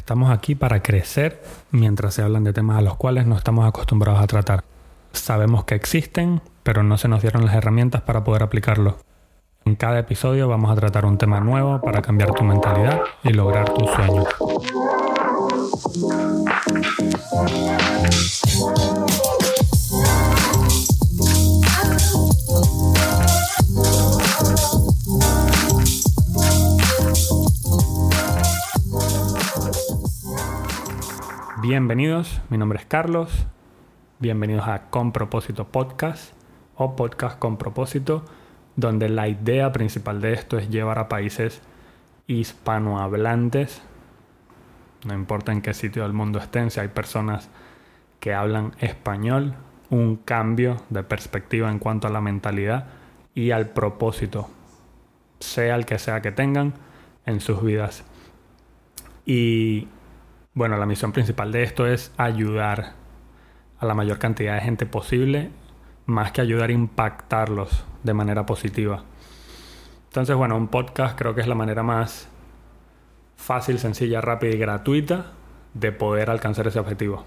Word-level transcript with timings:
Estamos 0.00 0.30
aquí 0.30 0.54
para 0.54 0.82
crecer 0.82 1.42
mientras 1.72 2.14
se 2.14 2.22
hablan 2.22 2.42
de 2.42 2.54
temas 2.54 2.78
a 2.78 2.80
los 2.80 2.96
cuales 2.96 3.26
no 3.26 3.36
estamos 3.36 3.68
acostumbrados 3.68 4.22
a 4.22 4.26
tratar. 4.26 4.64
Sabemos 5.12 5.64
que 5.64 5.74
existen, 5.74 6.40
pero 6.62 6.82
no 6.82 6.96
se 6.96 7.06
nos 7.06 7.20
dieron 7.20 7.44
las 7.44 7.54
herramientas 7.54 8.00
para 8.00 8.24
poder 8.24 8.42
aplicarlo. 8.42 8.96
En 9.66 9.76
cada 9.76 9.98
episodio 9.98 10.48
vamos 10.48 10.70
a 10.72 10.74
tratar 10.74 11.04
un 11.04 11.18
tema 11.18 11.38
nuevo 11.40 11.82
para 11.82 12.00
cambiar 12.00 12.32
tu 12.32 12.44
mentalidad 12.44 13.02
y 13.22 13.34
lograr 13.34 13.68
tus 13.74 13.90
sueños. 13.90 14.26
Bienvenidos, 31.62 32.40
mi 32.48 32.56
nombre 32.56 32.78
es 32.78 32.86
Carlos. 32.86 33.46
Bienvenidos 34.18 34.66
a 34.66 34.88
Con 34.88 35.12
Propósito 35.12 35.68
Podcast 35.68 36.32
o 36.74 36.96
Podcast 36.96 37.38
con 37.38 37.58
Propósito, 37.58 38.24
donde 38.76 39.10
la 39.10 39.28
idea 39.28 39.70
principal 39.70 40.22
de 40.22 40.32
esto 40.32 40.56
es 40.56 40.70
llevar 40.70 40.98
a 40.98 41.10
países 41.10 41.60
hispanohablantes, 42.26 43.82
no 45.04 45.12
importa 45.12 45.52
en 45.52 45.60
qué 45.60 45.74
sitio 45.74 46.04
del 46.04 46.14
mundo 46.14 46.38
estén, 46.38 46.70
si 46.70 46.80
hay 46.80 46.88
personas 46.88 47.50
que 48.20 48.32
hablan 48.32 48.72
español, 48.78 49.52
un 49.90 50.16
cambio 50.16 50.78
de 50.88 51.02
perspectiva 51.02 51.70
en 51.70 51.78
cuanto 51.78 52.06
a 52.06 52.10
la 52.10 52.22
mentalidad 52.22 52.86
y 53.34 53.50
al 53.50 53.68
propósito, 53.68 54.48
sea 55.40 55.76
el 55.76 55.84
que 55.84 55.98
sea 55.98 56.22
que 56.22 56.32
tengan 56.32 56.72
en 57.26 57.40
sus 57.40 57.62
vidas. 57.62 58.02
Y 59.26 59.88
bueno, 60.54 60.76
la 60.76 60.86
misión 60.86 61.12
principal 61.12 61.52
de 61.52 61.62
esto 61.62 61.86
es 61.86 62.12
ayudar 62.16 62.94
a 63.78 63.86
la 63.86 63.94
mayor 63.94 64.18
cantidad 64.18 64.54
de 64.54 64.60
gente 64.60 64.86
posible, 64.86 65.50
más 66.06 66.32
que 66.32 66.40
ayudar 66.40 66.70
a 66.70 66.72
impactarlos 66.72 67.84
de 68.02 68.14
manera 68.14 68.46
positiva. 68.46 69.04
Entonces, 70.08 70.34
bueno, 70.34 70.56
un 70.56 70.68
podcast 70.68 71.16
creo 71.16 71.34
que 71.34 71.40
es 71.40 71.46
la 71.46 71.54
manera 71.54 71.82
más 71.82 72.28
fácil, 73.36 73.78
sencilla, 73.78 74.20
rápida 74.20 74.50
y 74.50 74.58
gratuita 74.58 75.32
de 75.74 75.92
poder 75.92 76.30
alcanzar 76.30 76.66
ese 76.66 76.80
objetivo. 76.80 77.24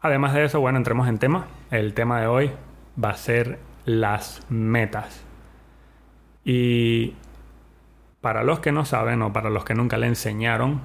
Además 0.00 0.34
de 0.34 0.44
eso, 0.44 0.60
bueno, 0.60 0.78
entremos 0.78 1.06
en 1.08 1.18
tema. 1.18 1.46
El 1.70 1.94
tema 1.94 2.20
de 2.20 2.26
hoy 2.26 2.50
va 3.02 3.10
a 3.10 3.16
ser 3.16 3.60
las 3.84 4.42
metas. 4.48 5.24
Y 6.44 7.14
para 8.20 8.42
los 8.42 8.58
que 8.58 8.72
no 8.72 8.84
saben 8.84 9.22
o 9.22 9.32
para 9.32 9.48
los 9.48 9.64
que 9.64 9.74
nunca 9.74 9.98
le 9.98 10.08
enseñaron, 10.08 10.80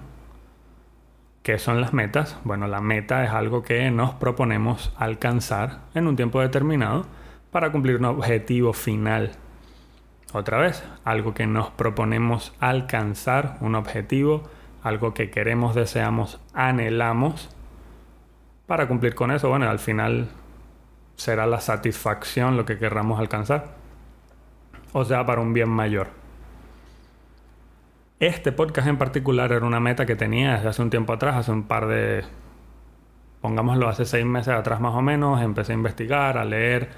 ¿Qué 1.48 1.60
son 1.60 1.80
las 1.80 1.94
metas? 1.94 2.38
Bueno, 2.44 2.68
la 2.68 2.82
meta 2.82 3.24
es 3.24 3.30
algo 3.30 3.64
que 3.64 3.90
nos 3.90 4.14
proponemos 4.16 4.92
alcanzar 4.98 5.80
en 5.94 6.06
un 6.06 6.18
tiempo 6.18 6.42
determinado 6.42 7.06
para 7.52 7.72
cumplir 7.72 7.96
un 7.96 8.04
objetivo 8.04 8.74
final. 8.74 9.32
Otra 10.34 10.58
vez, 10.58 10.84
algo 11.06 11.34
que 11.34 11.48
nos 11.48 11.70
proponemos 11.70 12.54
alcanzar, 12.60 13.56
un 13.62 13.76
objetivo, 13.76 14.44
algo 14.84 15.14
que 15.14 15.30
queremos, 15.30 15.74
deseamos, 15.74 16.42
anhelamos. 16.54 17.50
Para 18.66 18.90
cumplir 18.90 19.16
con 19.16 19.32
eso, 19.32 19.48
bueno, 19.48 19.70
al 19.70 19.80
final 19.80 20.28
será 21.16 21.46
la 21.46 21.62
satisfacción 21.62 22.58
lo 22.58 22.66
que 22.66 22.78
querramos 22.78 23.22
alcanzar. 23.22 23.70
O 24.92 25.06
sea, 25.06 25.26
para 25.26 25.40
un 25.40 25.54
bien 25.54 25.70
mayor. 25.70 26.10
Este 28.20 28.52
podcast 28.52 28.88
en 28.88 28.98
particular 28.98 29.52
era 29.52 29.64
una 29.64 29.80
meta 29.80 30.08
que 30.08 30.16
tenía 30.16 30.56
desde 30.56 30.70
hace 30.70 30.82
un 30.82 30.90
tiempo 30.90 31.14
atrás, 31.14 31.36
hace 31.36 31.52
un 31.52 31.68
par 31.68 31.86
de, 31.88 32.24
pongámoslo, 33.42 33.88
hace 33.88 34.06
seis 34.06 34.26
meses 34.26 34.56
atrás 34.56 34.82
más 34.82 34.96
o 34.96 35.04
menos, 35.04 35.40
empecé 35.40 35.74
a 35.74 35.76
investigar, 35.76 36.40
a 36.40 36.44
leer, 36.44 36.90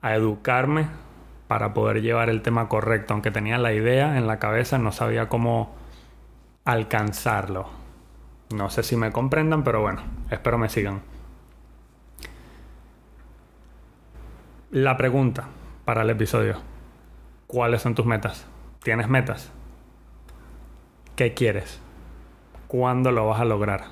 a 0.00 0.14
educarme 0.14 0.86
para 1.46 1.74
poder 1.74 2.00
llevar 2.00 2.30
el 2.30 2.40
tema 2.40 2.70
correcto. 2.70 3.12
Aunque 3.12 3.30
tenía 3.30 3.58
la 3.58 3.74
idea 3.74 4.16
en 4.16 4.26
la 4.26 4.38
cabeza, 4.38 4.78
no 4.78 4.92
sabía 4.92 5.28
cómo 5.28 5.74
alcanzarlo. 6.64 7.68
No 8.54 8.70
sé 8.70 8.82
si 8.82 8.96
me 8.96 9.12
comprendan, 9.12 9.62
pero 9.62 9.82
bueno, 9.82 10.00
espero 10.30 10.56
me 10.56 10.70
sigan. 10.70 11.02
La 14.70 14.96
pregunta 14.96 15.48
para 15.84 16.00
el 16.00 16.08
episodio. 16.08 16.56
¿Cuáles 17.46 17.82
son 17.82 17.94
tus 17.94 18.06
metas? 18.06 18.46
¿Tienes 18.82 19.06
metas? 19.08 19.52
¿Qué 21.20 21.34
quieres? 21.34 21.78
¿Cuándo 22.66 23.12
lo 23.12 23.26
vas 23.26 23.42
a 23.42 23.44
lograr? 23.44 23.88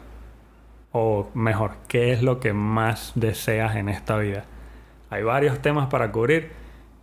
O 0.93 1.29
mejor, 1.35 1.73
¿qué 1.87 2.15
es 2.15 2.23
lo 2.23 2.41
que 2.41 2.55
más 2.55 3.13
deseas 3.17 3.77
en 3.77 3.91
esta 3.91 4.17
vida? 4.17 4.47
Hay 5.11 5.25
varios 5.25 5.61
temas 5.61 5.89
para 5.89 6.11
cubrir. 6.11 6.53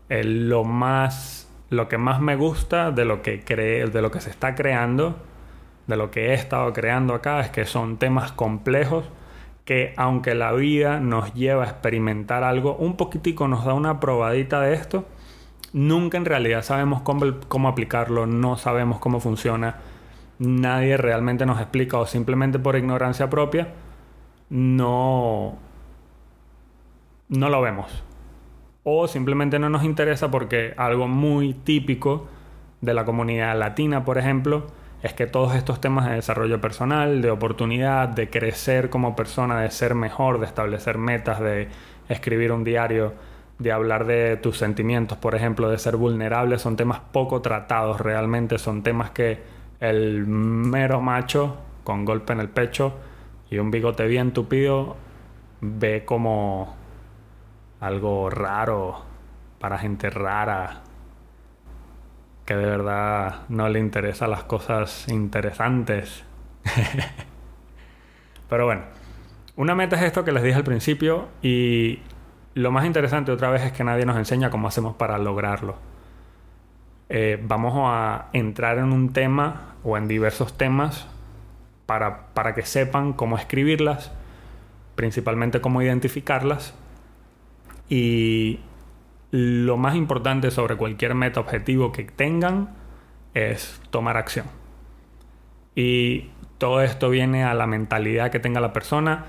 lo 0.10 0.64
más 0.64 1.48
lo 1.70 1.88
que 1.88 2.00
más 2.00 2.22
me 2.22 2.36
gusta 2.36 2.90
de 2.90 3.06
lo 3.06 3.22
que 3.22 3.38
de 3.38 4.02
lo 4.02 4.10
que 4.10 4.20
se 4.20 4.32
está 4.32 4.56
creando, 4.56 5.16
de 5.86 5.96
lo 5.96 6.10
que 6.10 6.32
he 6.32 6.34
estado 6.34 6.74
creando 6.74 7.14
acá 7.14 7.40
es 7.42 7.52
que 7.52 7.66
son 7.66 7.98
temas 7.98 8.32
complejos 8.32 9.06
que 9.64 9.94
aunque 9.96 10.34
la 10.34 10.54
vida 10.54 11.00
nos 11.00 11.36
lleva 11.36 11.66
a 11.66 11.68
experimentar 11.68 12.44
algo, 12.44 12.76
un 12.78 12.98
poquitico 12.98 13.48
nos 13.48 13.64
da 13.64 13.76
una 13.76 14.00
probadita 14.00 14.60
de 14.62 14.74
esto, 14.74 15.06
nunca 15.72 16.18
en 16.18 16.26
realidad 16.26 16.64
sabemos 16.64 17.04
cómo, 17.04 17.28
cómo 17.48 17.68
aplicarlo, 17.68 18.26
no 18.26 18.58
sabemos 18.58 18.98
cómo 18.98 19.20
funciona 19.20 19.94
nadie 20.40 20.98
realmente 20.98 21.46
nos 21.46 21.60
explica 21.60 21.98
o 21.98 22.06
simplemente 22.06 22.60
por 22.60 22.76
ignorancia 22.76 23.30
propia 23.30 23.70
no 24.50 25.58
no 27.30 27.50
lo 27.50 27.62
vemos. 27.62 28.04
O 28.84 29.08
simplemente 29.08 29.58
no 29.58 29.70
nos 29.70 29.84
interesa 29.84 30.30
porque 30.30 30.74
algo 30.78 31.08
muy 31.08 31.54
típico 31.54 32.28
de 32.82 32.94
la 32.94 33.06
comunidad 33.06 33.58
latina 33.58 34.06
por 34.06 34.18
ejemplo 34.18 34.68
es 35.02 35.14
que 35.14 35.28
todos 35.28 35.56
estos 35.56 35.82
temas 35.82 36.06
de 36.06 36.16
desarrollo 36.16 36.62
personal 36.62 37.22
de 37.22 37.32
oportunidad 37.32 38.10
de 38.10 38.30
crecer 38.30 38.90
como 38.90 39.16
persona 39.16 39.62
de 39.62 39.72
ser 39.72 39.96
mejor 39.96 40.40
de 40.40 40.46
establecer 40.46 40.98
metas 40.98 41.40
de 41.40 41.70
escribir 42.10 42.52
un 42.52 42.64
diario 42.64 43.14
de 43.58 43.72
hablar 43.72 44.06
de 44.06 44.38
tus 44.38 44.58
sentimientos 44.58 45.18
por 45.18 45.34
ejemplo 45.34 45.70
de 45.70 45.80
ser 45.80 45.96
vulnerable 45.96 46.60
son 46.60 46.76
temas 46.76 47.00
poco 47.12 47.42
tratados 47.42 48.02
realmente 48.02 48.60
son 48.60 48.84
temas 48.84 49.10
que 49.12 49.55
el 49.90 50.26
mero 50.26 51.02
macho 51.02 51.58
con 51.84 52.06
golpe 52.06 52.34
en 52.34 52.40
el 52.40 52.50
pecho 52.50 52.94
y 53.50 53.58
un 53.58 53.72
bigote 53.72 54.06
bien 54.08 54.32
tupido 54.32 54.98
ve 55.62 56.04
como 56.06 56.76
algo 57.80 58.30
raro 58.30 59.04
para 59.60 59.78
gente 59.78 60.10
rara 60.10 60.82
que 62.46 62.56
de 62.56 62.66
verdad 62.66 63.42
no 63.50 63.70
le 63.70 63.80
interesan 63.80 64.30
las 64.30 64.44
cosas 64.44 65.08
interesantes. 65.10 66.24
Pero 68.50 68.66
bueno, 68.66 68.84
una 69.56 69.74
meta 69.74 69.96
es 69.96 70.04
esto 70.04 70.24
que 70.24 70.32
les 70.32 70.44
dije 70.44 70.56
al 70.56 70.64
principio 70.64 71.28
y 71.42 72.00
lo 72.54 72.72
más 72.72 72.86
interesante 72.86 73.32
otra 73.32 73.50
vez 73.50 73.64
es 73.64 73.72
que 73.72 73.84
nadie 73.84 74.06
nos 74.06 74.18
enseña 74.18 74.50
cómo 74.50 74.68
hacemos 74.68 74.96
para 74.96 75.18
lograrlo. 75.18 75.76
Eh, 77.10 77.40
vamos 77.42 77.74
a 77.76 78.30
entrar 78.34 78.78
en 78.78 78.92
un 78.92 79.14
tema 79.14 79.76
o 79.84 79.98
en 79.98 80.08
diversos 80.08 80.58
temas 80.58 81.08
para, 81.86 82.28
para 82.34 82.56
que 82.56 82.64
sepan 82.64 83.14
cómo 83.14 83.38
escribirlas, 83.38 84.12
principalmente 84.96 85.62
cómo 85.62 85.82
identificarlas 85.82 86.74
y 87.90 88.60
lo 89.32 89.78
más 89.78 89.96
importante 89.96 90.50
sobre 90.52 90.76
cualquier 90.76 91.14
meta 91.14 91.40
objetivo 91.40 91.92
que 91.92 92.04
tengan 92.04 92.70
es 93.34 93.82
tomar 93.92 94.18
acción. 94.18 94.46
Y 95.76 96.30
todo 96.58 96.82
esto 96.82 97.10
viene 97.10 97.44
a 97.44 97.54
la 97.54 97.68
mentalidad 97.68 98.32
que 98.32 98.40
tenga 98.40 98.62
la 98.62 98.74
persona. 98.74 99.26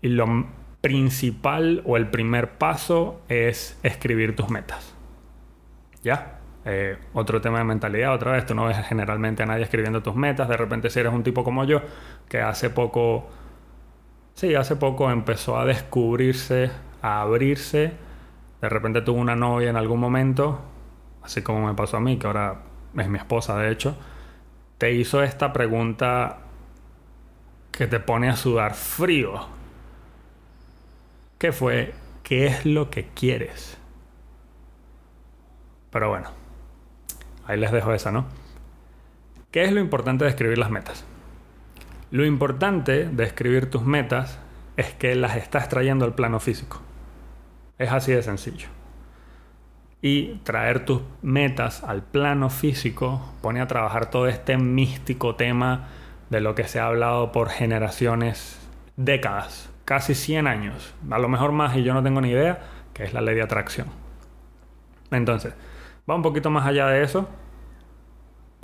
Y 0.00 0.08
lo 0.08 0.46
principal 0.80 1.82
o 1.84 1.96
el 1.96 2.08
primer 2.08 2.52
paso 2.52 3.20
es 3.28 3.78
escribir 3.82 4.36
tus 4.36 4.48
metas. 4.48 4.93
¿Ya? 6.04 6.38
Eh, 6.66 6.96
otro 7.14 7.40
tema 7.40 7.58
de 7.58 7.64
mentalidad, 7.64 8.14
otra 8.14 8.32
vez, 8.32 8.46
tú 8.46 8.54
no 8.54 8.66
ves 8.66 8.76
generalmente 8.86 9.42
a 9.42 9.46
nadie 9.46 9.64
escribiendo 9.64 10.02
tus 10.02 10.14
metas, 10.14 10.48
de 10.48 10.56
repente 10.56 10.88
si 10.90 11.00
eres 11.00 11.12
un 11.12 11.22
tipo 11.22 11.44
como 11.44 11.64
yo, 11.64 11.82
que 12.28 12.40
hace 12.40 12.70
poco, 12.70 13.28
sí, 14.34 14.54
hace 14.54 14.76
poco 14.76 15.10
empezó 15.10 15.58
a 15.58 15.66
descubrirse, 15.66 16.70
a 17.02 17.20
abrirse, 17.20 17.92
de 18.62 18.68
repente 18.68 19.02
tuvo 19.02 19.20
una 19.20 19.36
novia 19.36 19.68
en 19.68 19.76
algún 19.76 20.00
momento, 20.00 20.60
así 21.22 21.42
como 21.42 21.66
me 21.66 21.74
pasó 21.74 21.98
a 21.98 22.00
mí, 22.00 22.18
que 22.18 22.26
ahora 22.26 22.62
es 22.96 23.08
mi 23.08 23.18
esposa 23.18 23.58
de 23.58 23.70
hecho, 23.70 23.96
te 24.78 24.92
hizo 24.92 25.22
esta 25.22 25.52
pregunta 25.52 26.38
que 27.72 27.86
te 27.86 28.00
pone 28.00 28.30
a 28.30 28.36
sudar 28.36 28.74
frío, 28.74 29.48
que 31.38 31.52
fue, 31.52 31.92
¿qué 32.22 32.46
es 32.46 32.64
lo 32.64 32.88
que 32.88 33.08
quieres? 33.14 33.76
Pero 35.94 36.08
bueno, 36.08 36.28
ahí 37.46 37.56
les 37.56 37.70
dejo 37.70 37.94
esa, 37.94 38.10
¿no? 38.10 38.26
¿Qué 39.52 39.62
es 39.62 39.70
lo 39.70 39.78
importante 39.78 40.24
de 40.24 40.30
escribir 40.30 40.58
las 40.58 40.68
metas? 40.68 41.04
Lo 42.10 42.26
importante 42.26 43.04
de 43.04 43.22
escribir 43.22 43.70
tus 43.70 43.84
metas 43.84 44.40
es 44.76 44.92
que 44.94 45.14
las 45.14 45.36
estás 45.36 45.68
trayendo 45.68 46.04
al 46.04 46.16
plano 46.16 46.40
físico. 46.40 46.80
Es 47.78 47.92
así 47.92 48.10
de 48.10 48.24
sencillo. 48.24 48.66
Y 50.02 50.40
traer 50.42 50.84
tus 50.84 51.02
metas 51.22 51.84
al 51.84 52.02
plano 52.02 52.50
físico 52.50 53.32
pone 53.40 53.60
a 53.60 53.68
trabajar 53.68 54.10
todo 54.10 54.26
este 54.26 54.58
místico 54.58 55.36
tema 55.36 55.90
de 56.28 56.40
lo 56.40 56.56
que 56.56 56.66
se 56.66 56.80
ha 56.80 56.86
hablado 56.86 57.30
por 57.30 57.50
generaciones, 57.50 58.58
décadas, 58.96 59.70
casi 59.84 60.16
100 60.16 60.48
años, 60.48 60.92
a 61.08 61.20
lo 61.20 61.28
mejor 61.28 61.52
más 61.52 61.76
y 61.76 61.84
yo 61.84 61.94
no 61.94 62.02
tengo 62.02 62.20
ni 62.20 62.30
idea, 62.30 62.64
que 62.94 63.04
es 63.04 63.12
la 63.12 63.20
ley 63.20 63.36
de 63.36 63.42
atracción. 63.42 63.86
Entonces, 65.12 65.54
va 66.08 66.14
un 66.14 66.22
poquito 66.22 66.50
más 66.50 66.66
allá 66.66 66.86
de 66.88 67.02
eso 67.02 67.28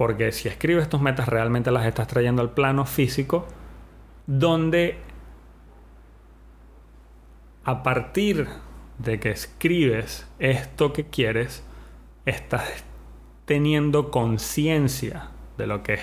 porque 0.01 0.33
si 0.33 0.49
escribes 0.49 0.89
tus 0.89 1.03
metas, 1.03 1.29
realmente 1.29 1.71
las 1.71 1.85
estás 1.85 2.07
trayendo 2.07 2.41
al 2.41 2.55
plano 2.55 2.87
físico, 2.87 3.47
donde 4.27 4.97
a 7.65 7.83
partir 7.83 8.49
de 8.97 9.21
que 9.21 9.29
escribes 9.29 10.27
esto 10.39 10.95
que 10.95 11.09
quieres, 11.09 11.63
estás 12.25 12.83
teniendo 13.45 14.11
conciencia 14.11 15.29
de 15.59 15.67
lo 15.67 15.83
que 15.83 15.93
es 15.93 16.01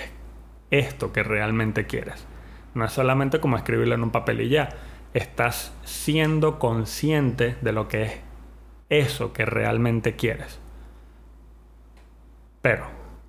esto 0.70 1.12
que 1.12 1.24
realmente 1.24 1.88
quieres. 1.88 2.28
No 2.76 2.86
es 2.86 2.92
solamente 2.92 3.40
como 3.40 3.58
escribirlo 3.58 3.96
en 3.96 4.04
un 4.04 4.12
papel 4.12 4.42
y 4.42 4.50
ya. 4.50 4.70
Estás 5.16 5.74
siendo 5.86 6.60
consciente 6.60 7.56
de 7.62 7.72
lo 7.72 7.88
que 7.88 8.04
es 8.04 8.12
eso 8.90 9.34
que 9.34 9.48
realmente 9.48 10.16
quieres. 10.16 10.60
Pero 12.68 12.84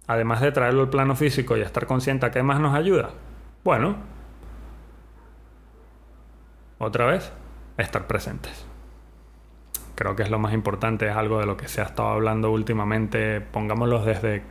además 0.09 0.41
de 0.41 0.51
traerlo 0.51 0.81
al 0.81 0.91
plano 0.91 1.15
físico 1.15 1.57
y 1.57 1.61
estar 1.61 1.87
consciente 1.87 2.27
a 2.27 2.33
qué 2.33 2.43
más 2.43 2.59
nos 2.59 2.75
ayuda? 2.75 3.11
Bueno, 3.63 3.95
otra 6.79 7.07
vez, 7.07 7.33
estar 7.77 8.09
presentes. 8.09 8.67
Creo 9.95 10.17
que 10.17 10.25
es 10.25 10.31
lo 10.31 10.41
más 10.41 10.55
importante, 10.55 11.07
es 11.07 11.15
algo 11.15 11.39
de 11.39 11.47
lo 11.47 11.57
que 11.57 11.69
se 11.69 11.81
ha 11.81 11.85
estado 11.85 12.09
hablando 12.09 12.51
últimamente, 12.51 13.41
pongámoslo 13.41 14.05
desde 14.05 14.43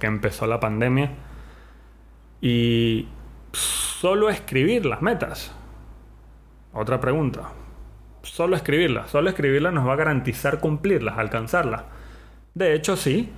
que 0.00 0.06
empezó 0.08 0.48
la 0.48 0.58
pandemia. 0.58 1.12
Y 2.40 3.06
solo 3.52 4.30
escribir 4.30 4.84
las 4.84 5.00
metas. 5.00 5.54
Otra 6.72 6.98
pregunta. 6.98 7.52
Solo 8.22 8.56
escribirlas. 8.56 9.10
Solo 9.10 9.30
escribirlas 9.30 9.72
nos 9.72 9.86
va 9.86 9.92
a 9.92 9.96
garantizar 9.96 10.58
cumplirlas, 10.58 11.18
alcanzarlas. 11.18 11.84
De 12.54 12.74
hecho, 12.74 12.96
sí, 12.96 13.32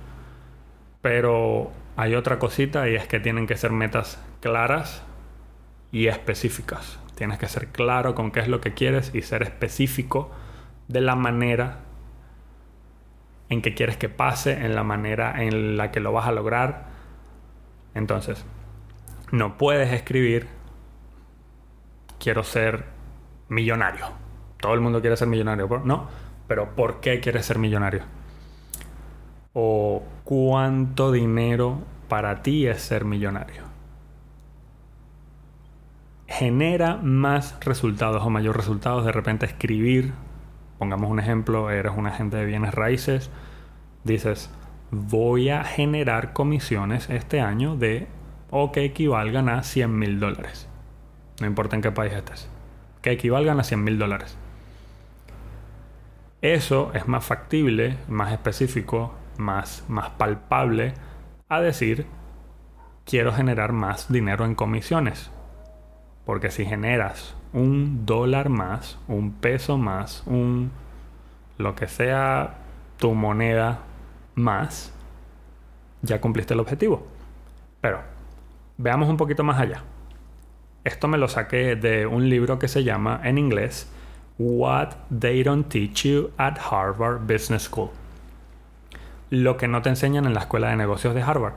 pero 1.01 1.71
hay 1.95 2.15
otra 2.15 2.39
cosita 2.39 2.87
y 2.89 2.95
es 2.95 3.07
que 3.07 3.19
tienen 3.19 3.47
que 3.47 3.57
ser 3.57 3.71
metas 3.71 4.23
claras 4.39 5.03
y 5.91 6.07
específicas. 6.07 6.99
Tienes 7.15 7.37
que 7.37 7.47
ser 7.47 7.67
claro 7.67 8.15
con 8.15 8.31
qué 8.31 8.39
es 8.39 8.47
lo 8.47 8.61
que 8.61 8.73
quieres 8.73 9.13
y 9.13 9.21
ser 9.21 9.43
específico 9.43 10.31
de 10.87 11.01
la 11.01 11.15
manera 11.15 11.79
en 13.49 13.61
que 13.61 13.73
quieres 13.73 13.97
que 13.97 14.09
pase, 14.09 14.53
en 14.53 14.75
la 14.75 14.83
manera 14.83 15.43
en 15.43 15.77
la 15.77 15.91
que 15.91 15.99
lo 15.99 16.13
vas 16.13 16.27
a 16.27 16.31
lograr. 16.31 16.87
Entonces, 17.93 18.45
no 19.31 19.57
puedes 19.57 19.91
escribir 19.91 20.47
quiero 22.19 22.43
ser 22.43 22.85
millonario. 23.49 24.05
Todo 24.57 24.73
el 24.73 24.79
mundo 24.79 25.01
quiere 25.01 25.17
ser 25.17 25.27
millonario, 25.27 25.67
¿no? 25.83 26.07
Pero 26.47 26.75
¿por 26.75 27.01
qué 27.01 27.19
quieres 27.19 27.45
ser 27.45 27.57
millonario? 27.57 28.03
O 29.53 30.03
cuánto 30.23 31.11
dinero 31.11 31.79
para 32.07 32.41
ti 32.41 32.67
es 32.67 32.81
ser 32.81 33.05
millonario. 33.05 33.63
Genera 36.27 36.97
más 36.97 37.57
resultados 37.61 38.23
o 38.23 38.29
mayor 38.29 38.55
resultados 38.55 39.05
de 39.05 39.11
repente 39.11 39.45
escribir. 39.45 40.13
Pongamos 40.77 41.09
un 41.11 41.19
ejemplo, 41.19 41.69
eres 41.69 41.93
un 41.95 42.07
agente 42.07 42.37
de 42.37 42.45
bienes 42.45 42.73
raíces, 42.73 43.29
dices, 44.03 44.49
voy 44.91 45.49
a 45.49 45.63
generar 45.63 46.33
comisiones 46.33 47.09
este 47.09 47.41
año 47.41 47.75
de 47.75 48.07
o 48.49 48.71
que 48.71 48.83
equivalgan 48.83 49.49
a 49.49 49.63
100 49.63 49.97
mil 49.97 50.19
dólares. 50.19 50.67
No 51.39 51.47
importa 51.47 51.75
en 51.75 51.81
qué 51.81 51.91
país 51.91 52.13
estés. 52.13 52.49
Que 53.01 53.11
equivalgan 53.11 53.59
a 53.59 53.63
100 53.63 53.83
mil 53.83 53.97
dólares. 53.97 54.37
Eso 56.41 56.91
es 56.93 57.07
más 57.07 57.23
factible, 57.23 57.97
más 58.07 58.31
específico 58.31 59.13
más, 59.37 59.83
más 59.87 60.09
palpable 60.11 60.93
a 61.49 61.59
decir, 61.59 62.05
quiero 63.05 63.33
generar 63.33 63.73
más 63.73 64.11
dinero 64.11 64.45
en 64.45 64.55
comisiones. 64.55 65.31
Porque 66.25 66.51
si 66.51 66.65
generas 66.65 67.35
un 67.53 68.05
dólar 68.05 68.49
más, 68.49 68.99
un 69.07 69.33
peso 69.33 69.77
más, 69.77 70.23
un 70.25 70.71
lo 71.57 71.75
que 71.75 71.87
sea 71.87 72.55
tu 72.97 73.13
moneda 73.13 73.79
más, 74.35 74.93
ya 76.01 76.21
cumpliste 76.21 76.53
el 76.53 76.59
objetivo. 76.59 77.05
Pero 77.81 77.99
veamos 78.77 79.09
un 79.09 79.17
poquito 79.17 79.43
más 79.43 79.59
allá. 79.59 79.83
Esto 80.83 81.07
me 81.07 81.17
lo 81.17 81.27
saqué 81.27 81.75
de 81.75 82.05
un 82.07 82.29
libro 82.29 82.57
que 82.59 82.67
se 82.67 82.83
llama 82.83 83.19
en 83.23 83.37
inglés 83.37 83.91
What 84.39 84.93
They 85.19 85.43
Don't 85.43 85.67
Teach 85.67 86.03
You 86.05 86.31
at 86.37 86.57
Harvard 86.57 87.27
Business 87.27 87.63
School 87.63 87.91
lo 89.31 89.55
que 89.55 89.69
no 89.69 89.81
te 89.81 89.87
enseñan 89.87 90.25
en 90.25 90.33
la 90.33 90.41
Escuela 90.41 90.67
de 90.67 90.75
Negocios 90.75 91.15
de 91.15 91.21
Harvard. 91.21 91.53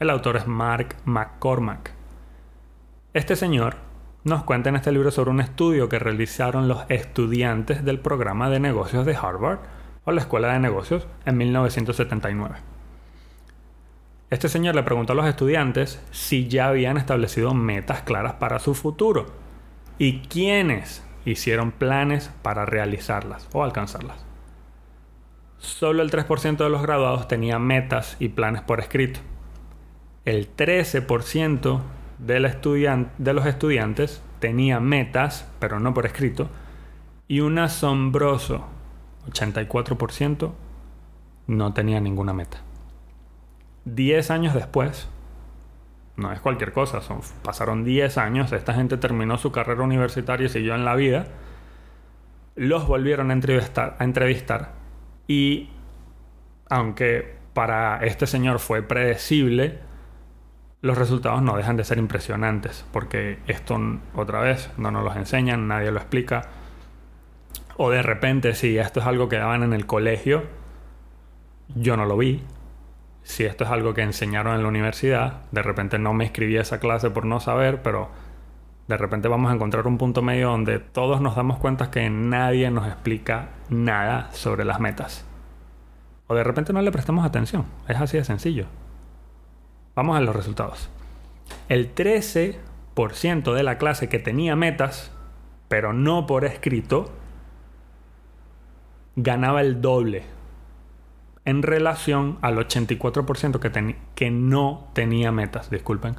El 0.00 0.08
autor 0.08 0.38
es 0.38 0.46
Mark 0.46 0.96
McCormack. 1.04 1.92
Este 3.12 3.36
señor 3.36 3.76
nos 4.24 4.44
cuenta 4.44 4.70
en 4.70 4.76
este 4.76 4.92
libro 4.92 5.10
sobre 5.10 5.32
un 5.32 5.40
estudio 5.42 5.90
que 5.90 5.98
realizaron 5.98 6.68
los 6.68 6.86
estudiantes 6.88 7.84
del 7.84 8.00
programa 8.00 8.48
de 8.48 8.60
negocios 8.60 9.04
de 9.04 9.14
Harvard 9.14 9.58
o 10.06 10.12
la 10.12 10.22
Escuela 10.22 10.54
de 10.54 10.58
Negocios 10.58 11.06
en 11.26 11.36
1979. 11.36 12.56
Este 14.30 14.48
señor 14.48 14.74
le 14.74 14.82
preguntó 14.82 15.12
a 15.12 15.16
los 15.16 15.26
estudiantes 15.26 16.02
si 16.10 16.48
ya 16.48 16.68
habían 16.68 16.96
establecido 16.96 17.52
metas 17.52 18.00
claras 18.00 18.34
para 18.34 18.58
su 18.58 18.74
futuro 18.74 19.26
y 19.98 20.20
quiénes 20.20 21.04
hicieron 21.26 21.72
planes 21.72 22.30
para 22.40 22.64
realizarlas 22.64 23.50
o 23.52 23.64
alcanzarlas 23.64 24.27
solo 25.58 26.02
el 26.02 26.10
3% 26.10 26.56
de 26.56 26.68
los 26.68 26.82
graduados 26.82 27.28
tenía 27.28 27.58
metas 27.58 28.16
y 28.18 28.28
planes 28.28 28.62
por 28.62 28.80
escrito. 28.80 29.20
El 30.24 30.54
13% 30.54 31.80
de, 32.18 33.32
los 33.32 33.46
estudiantes 33.46 34.22
tenía 34.40 34.80
metas, 34.80 35.48
pero 35.58 35.80
no 35.80 35.94
por 35.94 36.06
escrito. 36.06 36.48
Y 37.26 37.40
un 37.40 37.58
asombroso 37.58 38.66
84% 39.30 40.52
no 41.46 41.74
tenía 41.74 42.00
ninguna 42.00 42.32
meta. 42.32 42.58
10 43.84 44.30
años 44.30 44.54
después, 44.54 45.08
no 46.16 46.32
es 46.32 46.40
cualquier 46.40 46.72
cosa, 46.72 47.00
son, 47.00 47.20
pasaron 47.42 47.84
10 47.84 48.18
años, 48.18 48.52
esta 48.52 48.74
gente 48.74 48.98
terminó 48.98 49.38
su 49.38 49.50
carrera 49.50 49.82
universitaria 49.82 50.46
y 50.46 50.50
siguió 50.50 50.74
en 50.74 50.84
la 50.84 50.94
vida, 50.94 51.26
los 52.54 52.86
volvieron 52.86 53.30
a 53.30 53.34
entrevistar 53.34 54.72
y 55.28 55.68
aunque 56.68 57.36
para 57.52 58.04
este 58.04 58.26
señor 58.26 58.58
fue 58.58 58.82
predecible, 58.82 59.78
los 60.80 60.96
resultados 60.96 61.42
no 61.42 61.56
dejan 61.56 61.76
de 61.76 61.84
ser 61.84 61.98
impresionantes, 61.98 62.84
porque 62.92 63.38
esto 63.46 63.78
otra 64.14 64.40
vez 64.40 64.70
no 64.76 64.90
nos 64.90 65.04
lo 65.04 65.14
enseñan, 65.14 65.68
nadie 65.68 65.90
lo 65.90 65.98
explica. 65.98 66.48
O 67.76 67.90
de 67.90 68.02
repente, 68.02 68.54
si 68.54 68.78
esto 68.78 69.00
es 69.00 69.06
algo 69.06 69.28
que 69.28 69.36
daban 69.36 69.62
en 69.62 69.72
el 69.72 69.86
colegio, 69.86 70.44
yo 71.74 71.96
no 71.96 72.06
lo 72.06 72.16
vi. 72.16 72.42
Si 73.22 73.44
esto 73.44 73.64
es 73.64 73.70
algo 73.70 73.92
que 73.92 74.02
enseñaron 74.02 74.54
en 74.54 74.62
la 74.62 74.68
universidad, 74.68 75.42
de 75.52 75.62
repente 75.62 75.98
no 75.98 76.14
me 76.14 76.24
inscribí 76.24 76.56
a 76.56 76.62
esa 76.62 76.80
clase 76.80 77.10
por 77.10 77.26
no 77.26 77.40
saber, 77.40 77.82
pero 77.82 78.10
de 78.88 78.96
repente 78.96 79.28
vamos 79.28 79.50
a 79.50 79.54
encontrar 79.54 79.86
un 79.86 79.98
punto 79.98 80.22
medio 80.22 80.48
donde 80.48 80.78
todos 80.78 81.20
nos 81.20 81.36
damos 81.36 81.58
cuenta 81.58 81.90
que 81.90 82.08
nadie 82.08 82.70
nos 82.70 82.86
explica 82.86 83.50
nada 83.68 84.30
sobre 84.32 84.64
las 84.64 84.80
metas. 84.80 85.26
O 86.26 86.34
de 86.34 86.42
repente 86.42 86.72
no 86.72 86.80
le 86.80 86.90
prestamos 86.90 87.24
atención. 87.26 87.66
Es 87.86 87.98
así 87.98 88.16
de 88.16 88.24
sencillo. 88.24 88.66
Vamos 89.94 90.16
a 90.16 90.20
los 90.20 90.34
resultados. 90.34 90.88
El 91.68 91.94
13% 91.94 93.52
de 93.52 93.62
la 93.62 93.76
clase 93.76 94.08
que 94.08 94.18
tenía 94.18 94.56
metas, 94.56 95.12
pero 95.68 95.92
no 95.92 96.26
por 96.26 96.46
escrito, 96.46 97.12
ganaba 99.16 99.60
el 99.60 99.82
doble 99.82 100.22
en 101.44 101.62
relación 101.62 102.38
al 102.40 102.56
84% 102.56 103.58
que, 103.58 103.96
que 104.14 104.30
no 104.30 104.88
tenía 104.94 105.30
metas. 105.30 105.68
Disculpen 105.68 106.16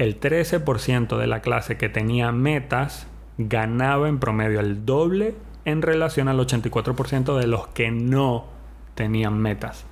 el 0.00 0.18
13% 0.18 1.18
de 1.18 1.26
la 1.26 1.42
clase 1.42 1.76
que 1.76 1.90
tenía 1.90 2.32
metas 2.32 3.06
ganaba 3.36 4.08
en 4.08 4.18
promedio 4.18 4.60
el 4.60 4.86
doble 4.86 5.34
en 5.66 5.82
relación 5.82 6.26
al 6.28 6.38
84% 6.38 7.36
de 7.36 7.46
los 7.46 7.66
que 7.68 7.90
no 7.90 8.46
tenían 8.94 9.38
metas. 9.38 9.84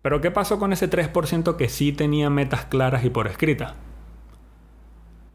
Pero 0.00 0.20
¿qué 0.20 0.30
pasó 0.30 0.60
con 0.60 0.72
ese 0.72 0.88
3% 0.88 1.56
que 1.56 1.68
sí 1.68 1.92
tenía 1.92 2.30
metas 2.30 2.66
claras 2.66 3.04
y 3.04 3.10
por 3.10 3.26
escrita? 3.26 3.74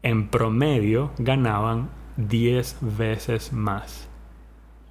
En 0.02 0.28
promedio 0.28 1.10
ganaban 1.18 1.90
10 2.16 2.78
veces 2.96 3.52
más. 3.52 4.08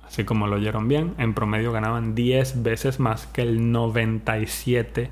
Así 0.06 0.26
como 0.26 0.46
lo 0.46 0.58
oyeron 0.58 0.88
bien, 0.88 1.16
en 1.18 1.34
promedio 1.34 1.72
ganaban 1.72 2.14
10 2.14 2.62
veces 2.62 3.00
más 3.00 3.26
que 3.26 3.42
el 3.42 3.74
97% 3.74 5.10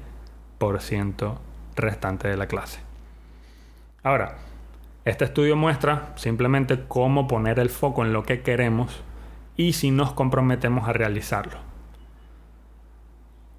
restante 1.75 2.27
de 2.27 2.37
la 2.37 2.45
clase. 2.45 2.90
Ahora, 4.03 4.37
este 5.05 5.25
estudio 5.25 5.55
muestra 5.55 6.13
simplemente 6.15 6.85
cómo 6.87 7.27
poner 7.27 7.59
el 7.59 7.69
foco 7.69 8.03
en 8.03 8.13
lo 8.13 8.23
que 8.23 8.41
queremos 8.41 9.03
y 9.55 9.73
si 9.73 9.91
nos 9.91 10.13
comprometemos 10.13 10.87
a 10.87 10.93
realizarlo. 10.93 11.59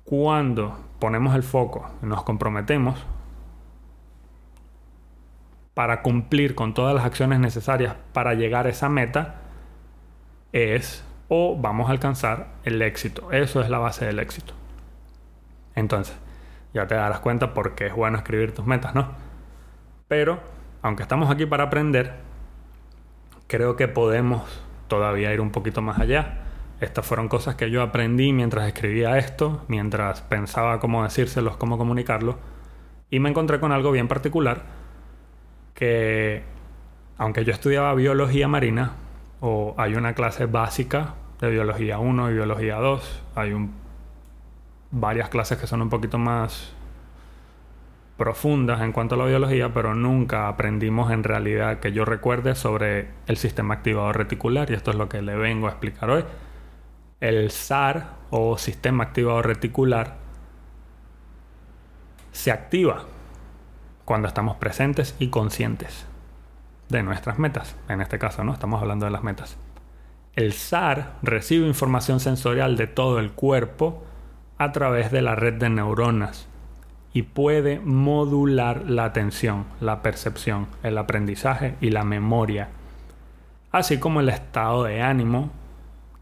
Cuando 0.05 0.79
ponemos 0.99 1.37
el 1.37 1.45
foco 1.45 1.89
y 2.03 2.07
nos 2.07 2.25
comprometemos 2.25 2.99
para 5.75 6.03
cumplir 6.03 6.57
con 6.57 6.75
todas 6.75 6.95
las 6.95 7.05
acciones 7.05 7.39
necesarias 7.39 7.95
para 8.13 8.35
llegar 8.35 8.67
a 8.67 8.71
esa 8.71 8.89
meta, 8.89 9.37
es 10.53 11.05
o 11.29 11.57
vamos 11.57 11.89
a 11.89 11.93
alcanzar 11.93 12.49
el 12.65 12.83
éxito. 12.83 13.31
Eso 13.31 13.63
es 13.63 13.71
la 13.71 13.79
base 13.79 14.05
del 14.05 14.19
éxito. 14.19 14.55
Entonces, 15.77 16.17
ya 16.75 16.87
te 16.89 16.97
darás 16.97 17.21
cuenta 17.21 17.55
por 17.55 17.75
qué 17.75 17.87
es 17.87 17.95
bueno 17.95 18.19
escribir 18.19 18.53
tus 18.53 18.67
metas, 18.67 18.95
¿no? 18.95 19.32
Pero, 20.13 20.41
aunque 20.83 21.05
estamos 21.05 21.31
aquí 21.31 21.47
para 21.47 21.65
aprender, 21.65 22.13
creo 23.47 23.77
que 23.77 23.89
podemos 23.89 24.43
todavía 24.87 25.33
ir 25.33 25.41
un 25.41 25.49
poquito 25.49 25.81
más 25.81 25.99
allá. 25.99 26.41
Estas 26.83 27.07
fueron 27.07 27.29
cosas 27.29 27.55
que 27.55 27.71
yo 27.71 27.81
aprendí 27.81 28.35
mientras 28.35 28.67
escribía 28.67 29.17
esto, 29.17 29.65
mientras 29.69 30.21
pensaba 30.21 30.81
cómo 30.81 31.03
decírselos, 31.03 31.57
cómo 31.57 31.79
comunicarlo, 31.79 32.37
y 33.09 33.21
me 33.21 33.31
encontré 33.31 33.59
con 33.59 33.73
algo 33.73 33.91
bien 33.91 34.07
particular 34.07 34.65
que, 35.73 36.43
aunque 37.17 37.47
yo 37.47 37.55
estudiaba 37.55 37.95
biología 37.95 38.49
marina, 38.49 38.93
o 39.41 39.75
hay 39.79 39.95
una 39.95 40.13
clase 40.13 40.45
básica 40.45 41.15
de 41.41 41.49
biología 41.49 41.99
1 41.99 42.33
y 42.33 42.35
biología 42.35 42.77
2. 42.77 43.23
Hay 43.37 43.71
varias 44.91 45.31
clases 45.31 45.57
que 45.57 45.67
son 45.67 45.81
un 45.81 45.89
poquito 45.89 46.19
más 46.19 46.75
profundas 48.23 48.81
en 48.83 48.93
cuanto 48.93 49.17
a 49.17 49.19
la 49.19 49.25
biología, 49.25 49.75
pero 49.75 49.97
nunca 49.97 50.47
aprendimos 50.47 51.11
en 51.11 51.25
realidad 51.25 51.81
que 51.81 51.91
yo 51.91 52.05
recuerde 52.05 52.55
sobre 52.55 53.09
el 53.27 53.37
sistema 53.37 53.75
activador 53.75 54.17
reticular 54.17 54.71
y 54.71 54.75
esto 54.75 54.93
es 54.93 54.97
lo 54.97 55.09
que 55.09 55.23
le 55.23 55.35
vengo 55.35 55.67
a 55.67 55.71
explicar 55.71 56.09
hoy. 56.09 56.25
El 57.19 57.51
SAR 57.51 58.11
o 58.31 58.57
sistema 58.59 59.03
activador 59.03 59.49
reticular 59.49 60.19
se 62.31 62.53
activa 62.53 63.07
cuando 64.05 64.29
estamos 64.29 64.55
presentes 64.55 65.17
y 65.19 65.27
conscientes 65.27 66.07
de 66.91 67.03
nuestras 67.03 67.41
metas. 67.41 67.75
En 67.89 68.01
este 68.01 68.21
caso, 68.21 68.45
¿no? 68.45 68.53
Estamos 68.53 68.81
hablando 68.81 69.05
de 69.05 69.11
las 69.11 69.25
metas. 69.25 69.59
El 70.37 70.53
SAR 70.53 71.15
recibe 71.23 71.67
información 71.67 72.21
sensorial 72.21 72.77
de 72.77 72.87
todo 72.87 73.19
el 73.19 73.33
cuerpo 73.33 74.05
a 74.59 74.71
través 74.71 75.11
de 75.11 75.23
la 75.23 75.35
red 75.35 75.55
de 75.55 75.71
neuronas 75.71 76.52
y 77.13 77.23
puede 77.23 77.81
modular 77.81 78.85
la 78.89 79.05
atención, 79.05 79.67
la 79.81 80.03
percepción, 80.03 80.67
el 80.83 80.99
aprendizaje 80.99 81.77
y 81.81 81.91
la 81.91 82.05
memoria, 82.05 82.69
así 83.71 83.99
como 83.99 84.21
el 84.21 84.29
estado 84.29 84.85
de 84.85 85.03
ánimo 85.03 85.51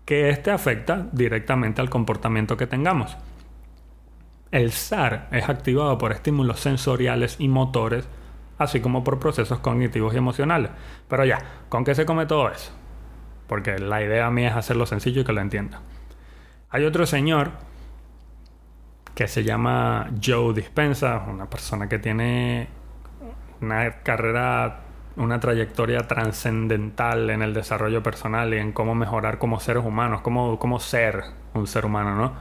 que 0.04 0.30
éste 0.30 0.50
afecta 0.50 1.06
directamente 1.12 1.80
al 1.80 1.90
comportamiento 1.90 2.56
que 2.56 2.66
tengamos. 2.66 3.16
El 4.50 4.72
SAR 4.72 5.28
es 5.30 5.48
activado 5.48 5.96
por 5.98 6.10
estímulos 6.10 6.58
sensoriales 6.58 7.36
y 7.38 7.46
motores, 7.46 8.08
así 8.58 8.80
como 8.80 9.04
por 9.04 9.20
procesos 9.20 9.60
cognitivos 9.60 10.12
y 10.14 10.18
emocionales. 10.18 10.72
Pero 11.08 11.24
ya, 11.24 11.38
¿con 11.68 11.84
qué 11.84 11.94
se 11.94 12.04
come 12.04 12.26
todo 12.26 12.50
eso? 12.50 12.72
porque 13.50 13.80
la 13.80 14.00
idea 14.00 14.30
mía 14.30 14.50
es 14.50 14.54
hacerlo 14.54 14.86
sencillo 14.86 15.22
y 15.22 15.24
que 15.24 15.32
lo 15.32 15.40
entienda. 15.40 15.80
Hay 16.68 16.84
otro 16.84 17.04
señor 17.04 17.50
que 19.20 19.28
se 19.28 19.44
llama 19.44 20.08
Joe 20.24 20.54
Dispensa, 20.54 21.26
una 21.28 21.44
persona 21.44 21.90
que 21.90 21.98
tiene 21.98 22.68
una 23.60 24.00
carrera, 24.02 24.80
una 25.16 25.38
trayectoria 25.38 26.08
trascendental 26.08 27.28
en 27.28 27.42
el 27.42 27.52
desarrollo 27.52 28.02
personal 28.02 28.54
y 28.54 28.56
en 28.56 28.72
cómo 28.72 28.94
mejorar 28.94 29.36
como 29.36 29.60
seres 29.60 29.84
humanos, 29.84 30.22
cómo, 30.22 30.58
cómo 30.58 30.80
ser 30.80 31.22
un 31.52 31.66
ser 31.66 31.84
humano, 31.84 32.16
¿no? 32.16 32.32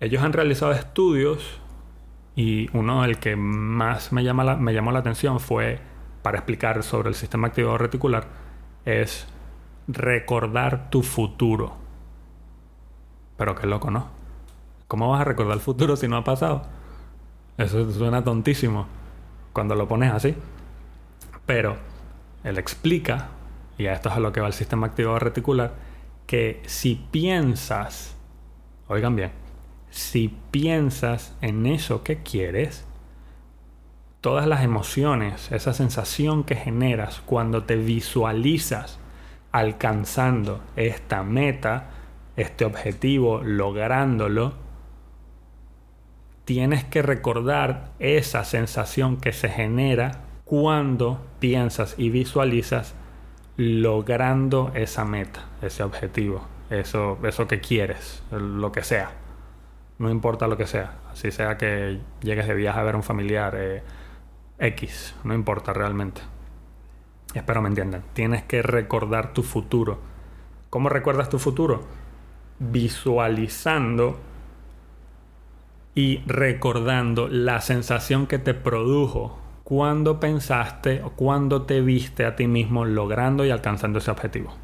Ellos 0.00 0.22
han 0.22 0.32
realizado 0.32 0.72
estudios 0.72 1.60
y 2.34 2.70
uno 2.72 3.02
del 3.02 3.18
que 3.18 3.36
más 3.36 4.14
me, 4.14 4.24
llama 4.24 4.56
me 4.56 4.72
llamó 4.72 4.92
la 4.92 5.00
atención 5.00 5.40
fue 5.40 5.78
para 6.22 6.38
explicar 6.38 6.82
sobre 6.82 7.10
el 7.10 7.14
sistema 7.14 7.48
activador 7.48 7.82
reticular 7.82 8.28
es 8.86 9.28
recordar 9.88 10.88
tu 10.88 11.02
futuro. 11.02 11.76
Pero 13.36 13.54
qué 13.54 13.66
loco, 13.66 13.90
¿no? 13.90 14.15
¿Cómo 14.88 15.10
vas 15.10 15.22
a 15.22 15.24
recordar 15.24 15.54
el 15.54 15.60
futuro 15.60 15.96
si 15.96 16.06
no 16.06 16.16
ha 16.16 16.24
pasado? 16.24 16.62
Eso 17.58 17.90
suena 17.90 18.22
tontísimo 18.22 18.86
cuando 19.52 19.74
lo 19.74 19.88
pones 19.88 20.12
así. 20.12 20.34
Pero 21.44 21.76
él 22.44 22.58
explica, 22.58 23.28
y 23.78 23.86
a 23.86 23.94
esto 23.94 24.10
es 24.10 24.16
a 24.16 24.20
lo 24.20 24.32
que 24.32 24.40
va 24.40 24.46
el 24.46 24.52
sistema 24.52 24.86
activador 24.86 25.24
reticular, 25.24 25.74
que 26.26 26.62
si 26.66 26.94
piensas, 27.10 28.16
oigan 28.86 29.16
bien, 29.16 29.32
si 29.90 30.36
piensas 30.50 31.36
en 31.40 31.66
eso 31.66 32.04
que 32.04 32.22
quieres, 32.22 32.86
todas 34.20 34.46
las 34.46 34.62
emociones, 34.62 35.50
esa 35.50 35.72
sensación 35.72 36.44
que 36.44 36.54
generas 36.54 37.22
cuando 37.26 37.64
te 37.64 37.76
visualizas 37.76 38.98
alcanzando 39.52 40.60
esta 40.76 41.22
meta, 41.22 41.90
este 42.36 42.64
objetivo, 42.64 43.40
lográndolo, 43.42 44.65
tienes 46.46 46.84
que 46.84 47.02
recordar 47.02 47.90
esa 47.98 48.44
sensación 48.44 49.18
que 49.18 49.32
se 49.32 49.50
genera 49.50 50.22
cuando 50.44 51.20
piensas 51.40 51.96
y 51.98 52.08
visualizas 52.08 52.94
logrando 53.56 54.70
esa 54.74 55.04
meta, 55.04 55.44
ese 55.60 55.82
objetivo, 55.82 56.46
eso, 56.70 57.18
eso 57.24 57.48
que 57.48 57.60
quieres, 57.60 58.22
lo 58.30 58.70
que 58.70 58.84
sea. 58.84 59.10
No 59.98 60.08
importa 60.08 60.46
lo 60.46 60.56
que 60.56 60.68
sea, 60.68 60.98
así 61.10 61.32
sea 61.32 61.58
que 61.58 61.98
llegues 62.22 62.46
de 62.46 62.54
viaje 62.54 62.78
a 62.78 62.82
ver 62.84 62.94
a 62.94 62.98
un 62.98 63.02
familiar, 63.02 63.54
eh, 63.58 63.82
X, 64.58 65.16
no 65.24 65.34
importa 65.34 65.72
realmente. 65.72 66.20
Espero 67.34 67.60
me 67.60 67.68
entiendan. 67.68 68.04
Tienes 68.12 68.44
que 68.44 68.62
recordar 68.62 69.32
tu 69.32 69.42
futuro. 69.42 69.98
¿Cómo 70.70 70.88
recuerdas 70.90 71.28
tu 71.28 71.38
futuro? 71.40 71.84
Visualizando 72.60 74.18
y 75.96 76.18
recordando 76.26 77.26
la 77.26 77.62
sensación 77.62 78.26
que 78.26 78.38
te 78.38 78.52
produjo 78.52 79.38
cuando 79.64 80.20
pensaste 80.20 81.02
o 81.02 81.10
cuando 81.10 81.62
te 81.62 81.80
viste 81.80 82.26
a 82.26 82.36
ti 82.36 82.46
mismo 82.46 82.84
logrando 82.84 83.46
y 83.46 83.50
alcanzando 83.50 83.98
ese 83.98 84.10
objetivo. 84.10 84.54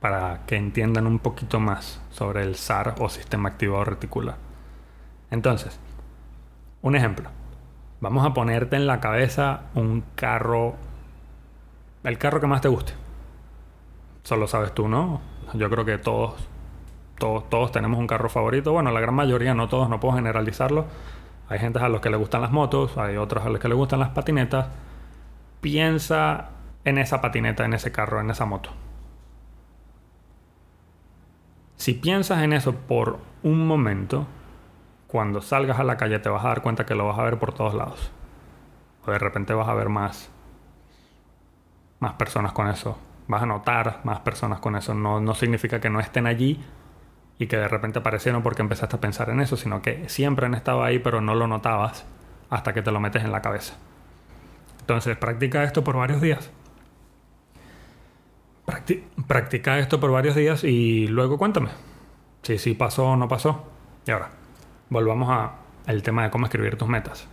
Para 0.00 0.40
que 0.46 0.56
entiendan 0.56 1.06
un 1.06 1.18
poquito 1.18 1.60
más 1.60 2.00
sobre 2.10 2.44
el 2.44 2.56
SAR 2.56 2.94
o 2.98 3.10
sistema 3.10 3.50
activado 3.50 3.84
reticular. 3.84 4.36
Entonces, 5.30 5.78
un 6.80 6.96
ejemplo. 6.96 7.28
Vamos 8.00 8.24
a 8.24 8.32
ponerte 8.32 8.76
en 8.76 8.86
la 8.86 9.00
cabeza 9.00 9.64
un 9.74 10.02
carro, 10.14 10.76
el 12.04 12.16
carro 12.16 12.40
que 12.40 12.46
más 12.46 12.62
te 12.62 12.68
guste. 12.68 12.94
Solo 14.22 14.46
sabes 14.46 14.72
tú, 14.72 14.88
¿no? 14.88 15.20
Yo 15.52 15.68
creo 15.68 15.84
que 15.84 15.98
todos, 15.98 16.48
todos, 17.50 17.72
tenemos 17.72 17.98
un 17.98 18.06
carro 18.06 18.28
favorito. 18.28 18.72
Bueno, 18.72 18.90
la 18.90 19.00
gran 19.00 19.14
mayoría, 19.14 19.54
no 19.54 19.68
todos, 19.68 19.88
no 19.88 20.00
puedo 20.00 20.14
generalizarlo. 20.14 20.86
Hay 21.48 21.58
gente 21.58 21.78
a 21.78 21.88
los 21.88 22.00
que 22.00 22.10
le 22.10 22.16
gustan 22.16 22.40
las 22.40 22.50
motos, 22.50 22.96
hay 22.96 23.16
otros 23.16 23.44
a 23.44 23.48
los 23.48 23.60
que 23.60 23.68
le 23.68 23.74
gustan 23.74 24.00
las 24.00 24.10
patinetas. 24.10 24.68
Piensa 25.60 26.50
en 26.84 26.98
esa 26.98 27.20
patineta, 27.20 27.64
en 27.64 27.74
ese 27.74 27.92
carro, 27.92 28.20
en 28.20 28.30
esa 28.30 28.44
moto. 28.44 28.70
Si 31.76 31.94
piensas 31.94 32.42
en 32.42 32.52
eso 32.52 32.74
por 32.74 33.18
un 33.42 33.66
momento, 33.66 34.26
cuando 35.06 35.42
salgas 35.42 35.78
a 35.78 35.84
la 35.84 35.96
calle 35.96 36.18
te 36.18 36.28
vas 36.28 36.44
a 36.44 36.48
dar 36.48 36.62
cuenta 36.62 36.86
que 36.86 36.94
lo 36.94 37.06
vas 37.06 37.18
a 37.18 37.24
ver 37.24 37.38
por 37.38 37.52
todos 37.52 37.74
lados. 37.74 38.10
O 39.06 39.10
de 39.10 39.18
repente 39.18 39.52
vas 39.52 39.68
a 39.68 39.74
ver 39.74 39.88
más, 39.88 40.30
más 42.00 42.14
personas 42.14 42.52
con 42.52 42.68
eso. 42.68 42.98
Vas 43.28 43.42
a 43.42 43.46
notar 43.46 44.00
más 44.04 44.20
personas 44.20 44.60
con 44.60 44.76
eso. 44.76 44.94
No, 44.94 45.20
no 45.20 45.34
significa 45.34 45.80
que 45.80 45.90
no 45.90 46.00
estén 46.00 46.26
allí 46.26 46.62
y 47.38 47.46
que 47.46 47.56
de 47.56 47.68
repente 47.68 47.98
aparecieron 47.98 48.42
porque 48.42 48.62
empezaste 48.62 48.96
a 48.96 49.00
pensar 49.00 49.30
en 49.30 49.40
eso, 49.40 49.56
sino 49.56 49.82
que 49.82 50.08
siempre 50.08 50.46
han 50.46 50.54
estado 50.54 50.82
ahí 50.82 50.98
pero 50.98 51.20
no 51.20 51.34
lo 51.34 51.46
notabas 51.46 52.04
hasta 52.50 52.72
que 52.72 52.82
te 52.82 52.92
lo 52.92 53.00
metes 53.00 53.24
en 53.24 53.32
la 53.32 53.42
cabeza. 53.42 53.74
Entonces, 54.80 55.16
practica 55.16 55.64
esto 55.64 55.82
por 55.82 55.96
varios 55.96 56.20
días. 56.20 56.50
practica 59.26 59.78
esto 59.78 59.98
por 59.98 60.10
varios 60.10 60.34
días 60.34 60.62
y 60.62 61.08
luego 61.08 61.38
cuéntame 61.38 61.70
si 62.42 62.58
sí 62.58 62.74
pasó 62.74 63.06
o 63.06 63.16
no 63.16 63.28
pasó. 63.28 63.64
Y 64.06 64.10
ahora, 64.10 64.30
volvamos 64.90 65.50
al 65.86 66.02
tema 66.02 66.24
de 66.24 66.30
cómo 66.30 66.46
escribir 66.46 66.76
tus 66.76 66.88
metas. 66.88 67.26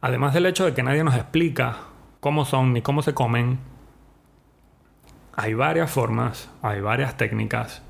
Además 0.00 0.34
del 0.34 0.46
hecho 0.46 0.64
de 0.64 0.74
que 0.74 0.82
nadie 0.82 1.02
nos 1.02 1.16
explica 1.16 1.78
cómo 2.20 2.44
son 2.44 2.72
ni 2.72 2.82
cómo 2.82 3.02
se 3.02 3.14
comen, 3.14 3.58
hay 5.34 5.54
varias 5.54 5.90
formas, 5.90 6.50
hay 6.62 6.80
varias 6.80 7.16
técnicas 7.16 7.82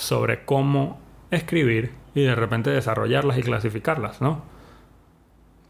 sobre 0.00 0.44
cómo 0.44 0.98
escribir 1.30 1.92
y 2.14 2.22
de 2.22 2.34
repente 2.34 2.70
desarrollarlas 2.70 3.38
y 3.38 3.42
clasificarlas, 3.42 4.20
¿no? 4.20 4.42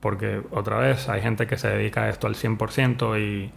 Porque 0.01 0.43
otra 0.51 0.79
vez 0.79 1.09
hay 1.09 1.21
gente 1.21 1.47
que 1.47 1.59
se 1.59 1.69
dedica 1.69 2.05
a 2.05 2.09
esto 2.09 2.27
al 2.27 2.35
100% 2.35 3.21
y 3.21 3.53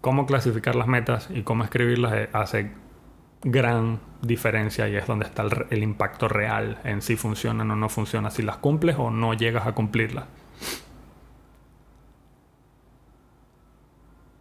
cómo 0.00 0.26
clasificar 0.26 0.76
las 0.76 0.86
metas 0.86 1.28
y 1.30 1.42
cómo 1.42 1.64
escribirlas 1.64 2.28
hace 2.32 2.72
gran 3.42 4.00
diferencia 4.20 4.88
y 4.88 4.96
es 4.96 5.06
donde 5.06 5.26
está 5.26 5.44
el, 5.70 5.82
impacto 5.82 6.28
real 6.28 6.78
en 6.84 7.02
si 7.02 7.16
funcionan 7.16 7.70
o 7.70 7.76
no 7.76 7.88
funcionan, 7.88 8.30
si 8.30 8.42
las 8.42 8.58
cumples 8.58 8.96
o 8.98 9.10
no 9.10 9.34
llegas 9.34 9.66
a 9.66 9.72
cumplirlas. 9.72 10.26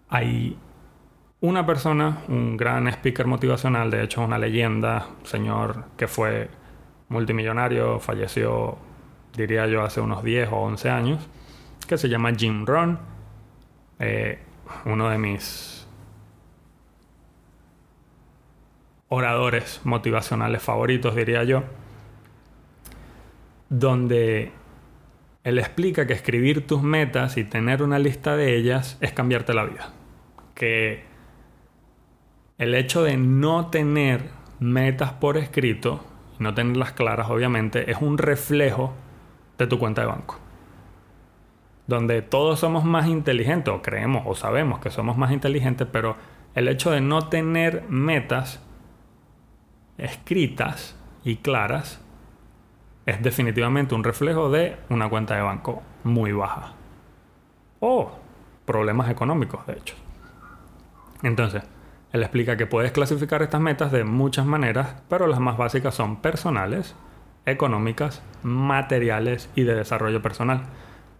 Hay 0.10 0.58
una 1.42 1.66
persona, 1.66 2.22
un 2.28 2.56
gran 2.56 2.88
speaker 2.88 3.26
motivacional, 3.26 3.90
de 3.90 4.04
hecho 4.04 4.22
una 4.22 4.38
leyenda, 4.38 5.08
señor 5.24 5.86
que 5.98 6.08
fue 6.08 6.50
multimillonario, 7.10 8.00
falleció, 8.00 8.78
diría 9.36 9.66
yo, 9.66 9.84
hace 9.84 10.02
unos 10.02 10.24
10 10.24 10.50
o 10.52 10.58
11 10.58 10.90
años, 10.90 11.28
que 11.88 11.98
se 11.98 12.10
llama 12.10 12.34
Jim 12.36 12.66
Rohn, 12.66 13.00
eh, 14.00 14.40
uno 14.86 15.10
de 15.10 15.18
mis 15.18 15.88
oradores 19.10 19.82
motivacionales 19.84 20.62
favoritos, 20.62 21.16
diría 21.16 21.44
yo, 21.44 21.64
donde 23.68 24.52
él 25.44 25.58
explica 25.58 26.06
que 26.06 26.14
escribir 26.14 26.68
tus 26.68 26.84
metas 26.84 27.38
y 27.38 27.44
tener 27.44 27.82
una 27.82 27.98
lista 27.98 28.36
de 28.36 28.56
ellas 28.56 28.98
es 29.02 29.12
cambiarte 29.12 29.56
la 29.56 29.66
vida. 29.66 29.92
Que 30.54 31.11
el 32.62 32.76
hecho 32.76 33.02
de 33.02 33.18
no 33.18 33.72
tener 33.72 34.30
metas 34.60 35.14
por 35.14 35.36
escrito, 35.38 36.06
no 36.38 36.54
tenerlas 36.54 36.92
claras 36.92 37.28
obviamente, 37.32 37.90
es 37.90 37.98
un 38.00 38.20
reflejo 38.20 38.94
de 39.58 39.66
tu 39.66 39.80
cuenta 39.80 40.02
de 40.02 40.08
banco. 40.08 40.38
Donde 41.88 42.22
todos 42.22 42.60
somos 42.60 42.86
más 42.86 43.08
inteligentes, 43.08 43.74
o 43.74 43.82
creemos, 43.82 44.22
o 44.28 44.36
sabemos 44.36 44.80
que 44.80 44.92
somos 44.92 45.18
más 45.18 45.32
inteligentes, 45.32 45.88
pero 45.92 46.18
el 46.54 46.68
hecho 46.68 46.92
de 46.92 47.02
no 47.02 47.30
tener 47.30 47.84
metas 47.90 48.64
escritas 49.98 50.96
y 51.24 51.38
claras 51.38 52.00
es 53.08 53.24
definitivamente 53.24 53.96
un 53.96 54.04
reflejo 54.04 54.52
de 54.52 54.78
una 54.90 55.10
cuenta 55.10 55.36
de 55.36 55.42
banco 55.42 55.82
muy 56.04 56.32
baja. 56.32 56.74
O 57.80 58.12
problemas 58.66 59.10
económicos, 59.10 59.66
de 59.66 59.74
hecho. 59.74 59.96
Entonces, 61.24 61.64
él 62.14 62.22
explica 62.22 62.58
que 62.58 62.68
puedes 62.68 62.92
clasificar 62.92 63.42
estas 63.42 63.62
metas 63.62 63.92
de 63.92 64.04
muchas 64.04 64.46
maneras, 64.46 64.96
pero 65.10 65.28
las 65.28 65.40
más 65.40 65.58
básicas 65.58 65.96
son 65.96 66.18
personales, 66.22 66.96
económicas, 67.46 68.22
materiales 68.44 69.50
y 69.56 69.64
de 69.64 69.76
desarrollo 69.76 70.22
personal. 70.22 70.64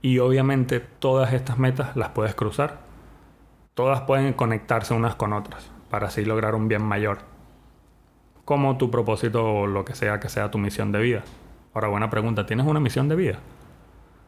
Y 0.02 0.20
obviamente 0.20 0.80
todas 0.80 1.34
estas 1.34 1.60
metas 1.60 1.96
las 1.96 2.10
puedes 2.10 2.36
cruzar. 2.36 2.80
Todas 3.74 4.02
pueden 4.02 4.34
conectarse 4.34 4.94
unas 4.94 5.16
con 5.16 5.34
otras 5.34 5.72
para 5.90 6.08
así 6.08 6.26
lograr 6.26 6.56
un 6.56 6.68
bien 6.68 6.84
mayor 6.84 7.32
como 8.52 8.78
tu 8.78 8.92
propósito 8.92 9.46
o 9.46 9.68
lo 9.68 9.86
que 9.86 9.96
sea 9.96 10.20
que 10.20 10.28
sea 10.28 10.52
tu 10.52 10.58
misión 10.58 10.92
de 10.92 11.00
vida. 11.00 11.24
Ahora, 11.74 11.88
buena 11.88 12.10
pregunta, 12.10 12.46
¿tienes 12.46 12.66
una 12.66 12.82
misión 12.82 13.08
de 13.08 13.16
vida? 13.16 13.40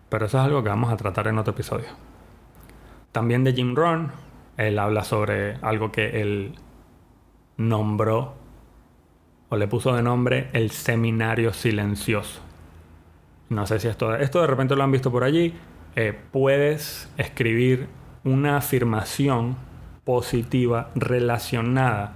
Pero 0.08 0.28
eso 0.28 0.38
es 0.38 0.46
algo 0.46 0.64
que 0.64 0.70
vamos 0.70 0.94
a 0.94 0.96
tratar 0.98 1.28
en 1.28 1.38
otro 1.40 1.52
episodio. 1.52 1.88
También 3.12 3.44
de 3.44 3.52
Jim 3.52 3.76
Rohn, 3.76 4.12
él 4.58 4.80
habla 4.80 5.04
sobre 5.04 5.56
algo 5.62 5.92
que 5.92 6.22
él 6.22 6.56
nombró 7.58 8.36
o 9.50 9.58
le 9.58 9.68
puso 9.68 9.94
de 9.96 10.02
nombre 10.02 10.50
el 10.54 10.72
seminario 10.72 11.54
silencioso. 11.54 12.42
No 13.50 13.68
sé 13.68 13.80
si 13.80 13.88
esto, 13.88 14.16
esto 14.16 14.42
de 14.42 14.48
repente 14.48 14.76
lo 14.76 14.84
han 14.84 14.92
visto 14.92 15.12
por 15.12 15.24
allí. 15.24 15.54
Eh, 15.96 16.18
puedes 16.32 17.12
escribir 17.18 17.88
una 18.24 18.58
afirmación 18.58 19.56
positiva 20.04 20.90
relacionada 20.96 22.14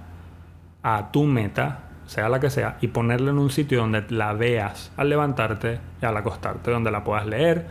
a 0.82 1.12
tu 1.12 1.24
meta 1.24 1.88
sea 2.08 2.30
la 2.30 2.40
que 2.40 2.48
sea, 2.48 2.78
y 2.80 2.88
ponerla 2.88 3.30
en 3.30 3.38
un 3.38 3.50
sitio 3.50 3.80
donde 3.80 4.02
la 4.08 4.32
veas 4.32 4.90
al 4.96 5.10
levantarte 5.10 5.78
y 6.00 6.06
al 6.06 6.16
acostarte, 6.16 6.70
donde 6.70 6.90
la 6.90 7.04
puedas 7.04 7.26
leer, 7.26 7.66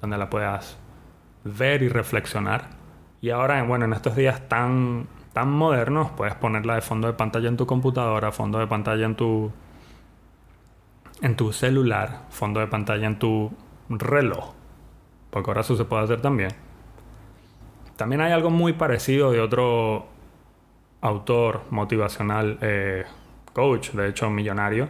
donde 0.00 0.18
la 0.18 0.28
puedas 0.28 0.76
ver 1.44 1.82
y 1.82 1.88
reflexionar. 1.88 2.75
Y 3.20 3.30
ahora, 3.30 3.62
bueno, 3.62 3.84
en 3.86 3.92
estos 3.92 4.14
días 4.16 4.48
tan, 4.48 5.06
tan 5.32 5.50
modernos, 5.50 6.10
puedes 6.10 6.34
ponerla 6.34 6.74
de 6.74 6.80
fondo 6.80 7.06
de 7.08 7.14
pantalla 7.14 7.48
en 7.48 7.56
tu 7.56 7.66
computadora, 7.66 8.32
fondo 8.32 8.58
de 8.58 8.66
pantalla 8.66 9.06
en 9.06 9.14
tu, 9.14 9.50
en 11.22 11.36
tu 11.36 11.52
celular, 11.52 12.26
fondo 12.30 12.60
de 12.60 12.66
pantalla 12.66 13.06
en 13.06 13.18
tu 13.18 13.50
reloj. 13.88 14.52
Porque 15.30 15.50
ahora 15.50 15.62
eso 15.62 15.76
se 15.76 15.84
puede 15.84 16.04
hacer 16.04 16.20
también. 16.20 16.50
También 17.96 18.20
hay 18.20 18.32
algo 18.32 18.50
muy 18.50 18.74
parecido 18.74 19.32
de 19.32 19.40
otro 19.40 20.06
autor 21.00 21.62
motivacional 21.70 22.58
eh, 22.60 23.04
coach, 23.52 23.90
de 23.92 24.08
hecho 24.08 24.28
millonario, 24.28 24.88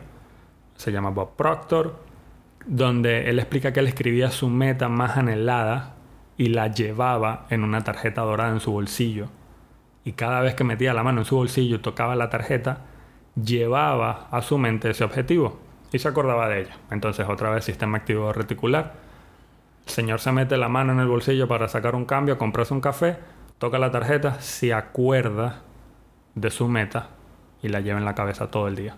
se 0.75 0.91
llama 0.91 1.11
Bob 1.11 1.37
Proctor, 1.37 1.97
donde 2.67 3.31
él 3.31 3.39
explica 3.39 3.73
que 3.73 3.81
él 3.81 3.87
escribía 3.87 4.31
su 4.31 4.49
meta 4.49 4.89
más 4.89 5.17
anhelada 5.17 5.96
y 6.37 6.49
la 6.49 6.69
llevaba 6.69 7.47
en 7.51 7.65
una 7.65 7.83
tarjeta 7.83 8.23
dorada 8.23 8.51
en 8.51 8.61
su 8.61 8.73
bolsillo. 8.73 9.29
Y 10.05 10.13
cada 10.13 10.41
vez 10.41 10.55
que 10.55 10.65
metía 10.65 10.95
la 10.95 11.03
mano 11.03 11.21
en 11.21 11.25
su 11.25 11.37
bolsillo 11.37 11.77
y 11.77 11.81
tocaba 11.81 12.15
la 12.15 12.31
tarjeta, 12.31 12.81
llevaba 13.43 14.29
a 14.31 14.43
su 14.43 14.59
mente 14.59 14.91
ese 14.91 15.05
objetivo 15.05 15.59
y 15.93 15.99
se 15.99 16.09
acordaba 16.09 16.49
de 16.49 16.63
ella. 16.63 16.77
Entonces 16.91 17.27
otra 17.29 17.51
vez 17.51 17.65
sistema 17.65 17.99
activo 17.99 18.33
reticular. 18.33 18.95
El 19.87 19.93
señor 19.93 20.21
se 20.21 20.33
mete 20.33 20.57
la 20.57 20.69
mano 20.69 20.93
en 20.93 21.01
el 21.01 21.09
bolsillo 21.09 21.49
para 21.49 21.69
sacar 21.69 21.95
un 21.95 22.05
cambio, 22.05 22.39
comprarse 22.39 22.75
un 22.75 22.81
café, 22.81 23.19
toca 23.59 23.79
la 23.79 23.91
tarjeta, 23.91 24.41
se 24.41 24.75
acuerda 24.75 25.63
de 26.35 26.51
su 26.51 26.69
meta 26.69 27.11
y 27.63 27.69
la 27.69 27.81
lleva 27.81 27.99
en 27.99 28.05
la 28.05 28.15
cabeza 28.15 28.51
todo 28.51 28.69
el 28.69 28.77
día. 28.77 28.97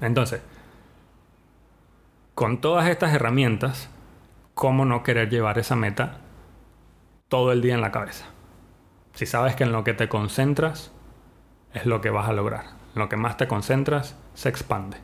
Entonces, 0.00 0.42
con 2.34 2.60
todas 2.60 2.88
estas 2.88 3.12
herramientas, 3.12 3.90
¿cómo 4.60 4.84
no 4.84 5.02
querer 5.02 5.30
llevar 5.30 5.58
esa 5.58 5.74
meta 5.74 6.18
todo 7.28 7.50
el 7.50 7.62
día 7.62 7.74
en 7.74 7.80
la 7.80 7.92
cabeza? 7.92 8.26
Si 9.14 9.24
sabes 9.24 9.56
que 9.56 9.64
en 9.64 9.72
lo 9.72 9.84
que 9.84 9.94
te 9.94 10.10
concentras 10.10 10.92
es 11.72 11.86
lo 11.86 12.02
que 12.02 12.10
vas 12.10 12.28
a 12.28 12.34
lograr. 12.34 12.64
En 12.94 13.00
lo 13.00 13.08
que 13.08 13.16
más 13.16 13.38
te 13.38 13.48
concentras 13.48 14.18
se 14.34 14.50
expande. 14.50 14.98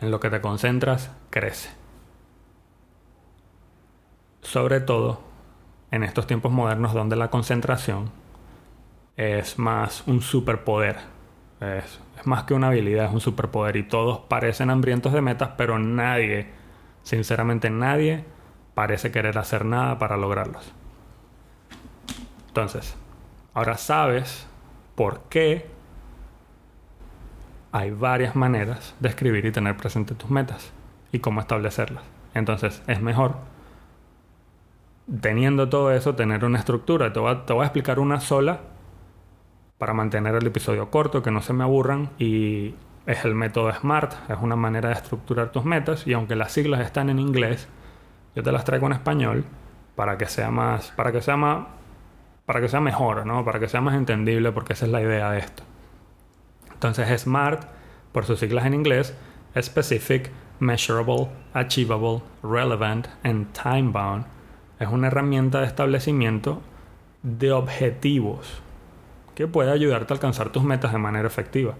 En 0.00 0.10
lo 0.10 0.20
que 0.20 0.30
te 0.30 0.40
concentras 0.40 1.12
crece. 1.28 1.68
Sobre 4.40 4.80
todo 4.80 5.20
en 5.90 6.02
estos 6.02 6.26
tiempos 6.26 6.50
modernos 6.50 6.94
donde 6.94 7.16
la 7.16 7.28
concentración 7.28 8.10
es 9.18 9.58
más 9.58 10.02
un 10.06 10.22
superpoder 10.22 10.96
es, 11.60 12.00
más 12.24 12.44
que 12.44 12.54
una 12.54 12.68
habilidad, 12.68 13.04
es 13.04 13.12
un 13.12 13.20
superpoder. 13.20 13.76
Y 13.76 13.82
todos 13.82 14.20
parecen 14.20 14.70
hambrientos 14.70 15.12
de 15.12 15.20
metas, 15.20 15.50
pero 15.58 15.78
nadie, 15.78 16.46
sinceramente 17.02 17.68
nadie, 17.68 18.24
parece 18.74 19.10
querer 19.10 19.38
hacer 19.38 19.64
nada 19.64 19.98
para 19.98 20.16
lograrlos. 20.16 20.72
Entonces, 22.48 22.96
ahora 23.52 23.76
sabes 23.76 24.46
por 24.94 25.22
qué 25.28 25.68
hay 27.72 27.90
varias 27.90 28.36
maneras 28.36 28.94
de 29.00 29.08
escribir 29.08 29.44
y 29.46 29.52
tener 29.52 29.76
presente 29.76 30.14
tus 30.14 30.30
metas 30.30 30.72
y 31.10 31.18
cómo 31.18 31.40
establecerlas. 31.40 32.04
Entonces, 32.34 32.82
es 32.86 33.00
mejor, 33.00 33.36
teniendo 35.20 35.68
todo 35.68 35.92
eso, 35.92 36.14
tener 36.14 36.44
una 36.44 36.58
estructura. 36.58 37.12
Te 37.12 37.20
te 37.46 37.52
voy 37.52 37.62
a 37.62 37.66
explicar 37.66 37.98
una 37.98 38.20
sola 38.20 38.60
para 39.78 39.92
mantener 39.92 40.34
el 40.36 40.46
episodio 40.46 40.90
corto, 40.90 41.22
que 41.22 41.30
no 41.30 41.42
se 41.42 41.52
me 41.52 41.64
aburran 41.64 42.10
y 42.18 42.74
es 43.06 43.24
el 43.24 43.34
método 43.34 43.72
SMART, 43.72 44.30
es 44.30 44.38
una 44.40 44.56
manera 44.56 44.88
de 44.88 44.94
estructurar 44.94 45.50
tus 45.50 45.64
metas 45.64 46.06
y 46.06 46.12
aunque 46.12 46.36
las 46.36 46.52
siglas 46.52 46.80
están 46.80 47.10
en 47.10 47.18
inglés, 47.18 47.68
yo 48.34 48.42
te 48.42 48.52
las 48.52 48.64
traigo 48.64 48.86
en 48.86 48.92
español 48.92 49.44
para 49.96 50.18
que 50.18 50.26
sea 50.26 50.50
más 50.50 50.92
para 50.96 51.12
que 51.12 51.22
sea 51.22 51.36
más 51.36 51.66
para 52.46 52.60
que 52.60 52.68
sea 52.68 52.80
mejor, 52.80 53.24
¿no? 53.24 53.44
Para 53.44 53.58
que 53.58 53.68
sea 53.68 53.80
más 53.80 53.94
entendible 53.94 54.52
porque 54.52 54.74
esa 54.74 54.84
es 54.84 54.92
la 54.92 55.00
idea 55.00 55.30
de 55.30 55.38
esto. 55.38 55.62
Entonces 56.72 57.22
SMART 57.22 57.64
por 58.12 58.26
sus 58.26 58.38
siglas 58.38 58.66
en 58.66 58.74
inglés, 58.74 59.14
specific, 59.60 60.30
measurable, 60.60 61.28
achievable, 61.52 62.22
relevant 62.42 63.08
and 63.22 63.52
time 63.52 63.90
bound 63.90 64.26
es 64.78 64.88
una 64.88 65.06
herramienta 65.06 65.60
de 65.60 65.66
establecimiento 65.66 66.60
de 67.22 67.52
objetivos 67.52 68.60
que 69.34 69.46
puede 69.46 69.72
ayudarte 69.72 70.12
a 70.12 70.16
alcanzar 70.16 70.50
tus 70.50 70.62
metas 70.62 70.92
de 70.92 70.98
manera 70.98 71.26
efectiva. 71.26 71.74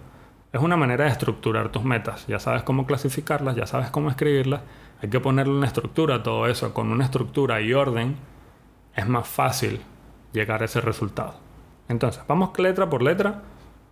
es 0.52 0.60
una 0.60 0.76
manera 0.76 1.04
de 1.04 1.10
estructurar 1.10 1.70
tus 1.70 1.82
metas. 1.82 2.26
Ya 2.28 2.38
sabes 2.38 2.62
cómo 2.62 2.86
clasificarlas, 2.86 3.56
ya 3.56 3.66
sabes 3.66 3.90
cómo 3.90 4.08
escribirlas. 4.08 4.60
Hay 5.02 5.10
que 5.10 5.20
ponerle 5.20 5.52
una 5.54 5.66
estructura 5.66 6.16
a 6.16 6.22
todo 6.22 6.46
eso. 6.46 6.72
Con 6.72 6.90
una 6.90 7.04
estructura 7.04 7.60
y 7.60 7.74
orden 7.74 8.16
es 8.94 9.06
más 9.06 9.28
fácil 9.28 9.80
llegar 10.32 10.62
a 10.62 10.64
ese 10.64 10.80
resultado. 10.80 11.34
Entonces, 11.88 12.22
vamos 12.26 12.58
letra 12.58 12.88
por 12.88 13.02
letra 13.02 13.42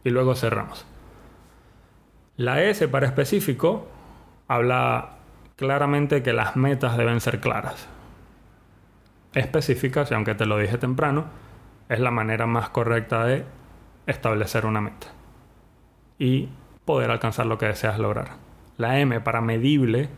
y 0.05 0.11
luego 0.11 0.35
cerramos. 0.35 0.87
La 2.37 2.63
S 2.63 2.89
para 2.89 3.07
específico 3.07 3.87
habla 4.49 5.17
claramente 5.57 6.23
que 6.23 6.33
las 6.33 6.57
metas 6.57 6.97
deben 6.97 7.21
ser 7.21 7.41
claras. 7.41 7.87
Específicas, 9.35 10.11
y 10.11 10.15
aunque 10.15 10.35
te 10.35 10.47
lo 10.47 10.59
dije 10.59 10.79
temprano, 10.79 11.27
es 11.89 12.01
la 12.01 12.11
manera 12.11 12.47
más 12.47 12.71
correcta 12.71 13.25
de 13.25 13.45
establecer 14.07 14.67
una 14.67 14.81
meta 14.81 15.09
y 16.19 16.49
poder 16.85 17.11
alcanzar 17.11 17.47
lo 17.47 17.59
que 17.59 17.67
deseas 17.67 17.99
lograr. 17.99 18.37
La 18.77 18.99
M 18.99 19.21
para 19.21 19.41
medible, 19.41 20.09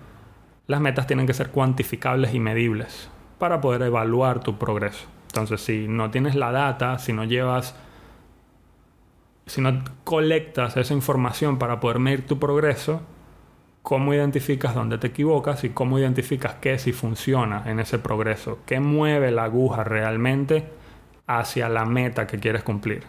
las 0.66 0.80
metas 0.80 1.06
tienen 1.06 1.26
que 1.26 1.34
ser 1.34 1.50
cuantificables 1.50 2.34
y 2.34 2.40
medibles 2.40 3.10
para 3.38 3.60
poder 3.60 3.82
evaluar 3.82 4.40
tu 4.40 4.58
progreso. 4.58 5.06
Entonces, 5.26 5.60
si 5.60 5.88
no 5.88 6.10
tienes 6.10 6.34
la 6.34 6.52
data, 6.52 6.98
si 6.98 7.12
no 7.12 7.24
llevas, 7.24 7.74
si 9.46 9.60
no 9.60 9.82
colectas 10.04 10.76
esa 10.76 10.94
información 10.94 11.58
para 11.58 11.80
poder 11.80 11.98
medir 11.98 12.26
tu 12.26 12.38
progreso, 12.38 13.02
cómo 13.82 14.14
identificas 14.14 14.74
dónde 14.74 14.96
te 14.96 15.08
equivocas 15.08 15.62
y 15.64 15.70
cómo 15.70 15.98
identificas 15.98 16.54
qué 16.54 16.78
si 16.78 16.92
funciona 16.92 17.64
en 17.66 17.80
ese 17.80 17.98
progreso, 17.98 18.60
qué 18.64 18.80
mueve 18.80 19.30
la 19.30 19.44
aguja 19.44 19.84
realmente 19.84 20.66
hacia 21.26 21.68
la 21.68 21.84
meta 21.84 22.26
que 22.26 22.38
quieres 22.38 22.62
cumplir. 22.62 23.04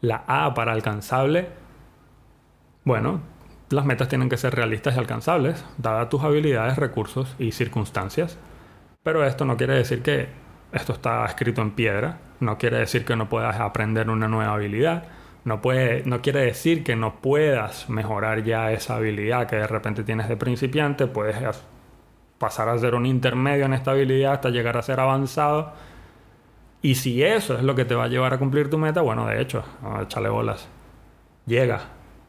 La 0.00 0.24
A 0.28 0.54
para 0.54 0.72
alcanzable, 0.72 1.48
bueno, 2.84 3.20
las 3.70 3.84
metas 3.84 4.08
tienen 4.08 4.28
que 4.28 4.36
ser 4.36 4.54
realistas 4.54 4.96
y 4.96 4.98
alcanzables, 4.98 5.64
dadas 5.78 6.08
tus 6.08 6.22
habilidades, 6.22 6.76
recursos 6.76 7.34
y 7.38 7.52
circunstancias. 7.52 8.36
Pero 9.02 9.24
esto 9.24 9.44
no 9.44 9.56
quiere 9.56 9.74
decir 9.74 10.02
que 10.02 10.28
esto 10.72 10.92
está 10.92 11.24
escrito 11.24 11.62
en 11.62 11.70
piedra, 11.72 12.18
no 12.40 12.58
quiere 12.58 12.78
decir 12.78 13.04
que 13.04 13.16
no 13.16 13.28
puedas 13.28 13.60
aprender 13.60 14.10
una 14.10 14.28
nueva 14.28 14.54
habilidad, 14.54 15.04
no, 15.44 15.62
puede, 15.62 16.02
no 16.04 16.20
quiere 16.20 16.40
decir 16.40 16.84
que 16.84 16.96
no 16.96 17.20
puedas 17.20 17.88
mejorar 17.88 18.44
ya 18.44 18.72
esa 18.72 18.96
habilidad 18.96 19.46
que 19.46 19.56
de 19.56 19.66
repente 19.66 20.04
tienes 20.04 20.28
de 20.28 20.36
principiante, 20.36 21.06
puedes 21.06 21.36
pasar 22.38 22.68
a 22.68 22.78
ser 22.78 22.94
un 22.94 23.06
intermedio 23.06 23.66
en 23.66 23.74
esta 23.74 23.92
habilidad 23.92 24.34
hasta 24.34 24.50
llegar 24.50 24.76
a 24.76 24.82
ser 24.82 25.00
avanzado. 25.00 25.72
Y 26.82 26.96
si 26.96 27.22
eso 27.22 27.56
es 27.56 27.62
lo 27.62 27.74
que 27.74 27.84
te 27.84 27.94
va 27.94 28.04
a 28.04 28.08
llevar 28.08 28.34
a 28.34 28.38
cumplir 28.38 28.70
tu 28.70 28.78
meta, 28.78 29.00
bueno, 29.02 29.26
de 29.26 29.40
hecho, 29.40 29.64
échale 30.02 30.28
bolas. 30.28 30.68
Llega, 31.46 31.80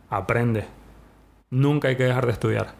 aprende. 0.09 0.80
Nunca 1.51 1.89
hay 1.89 1.97
que 1.97 2.03
dejar 2.03 2.25
de 2.25 2.31
estudiar. 2.31 2.73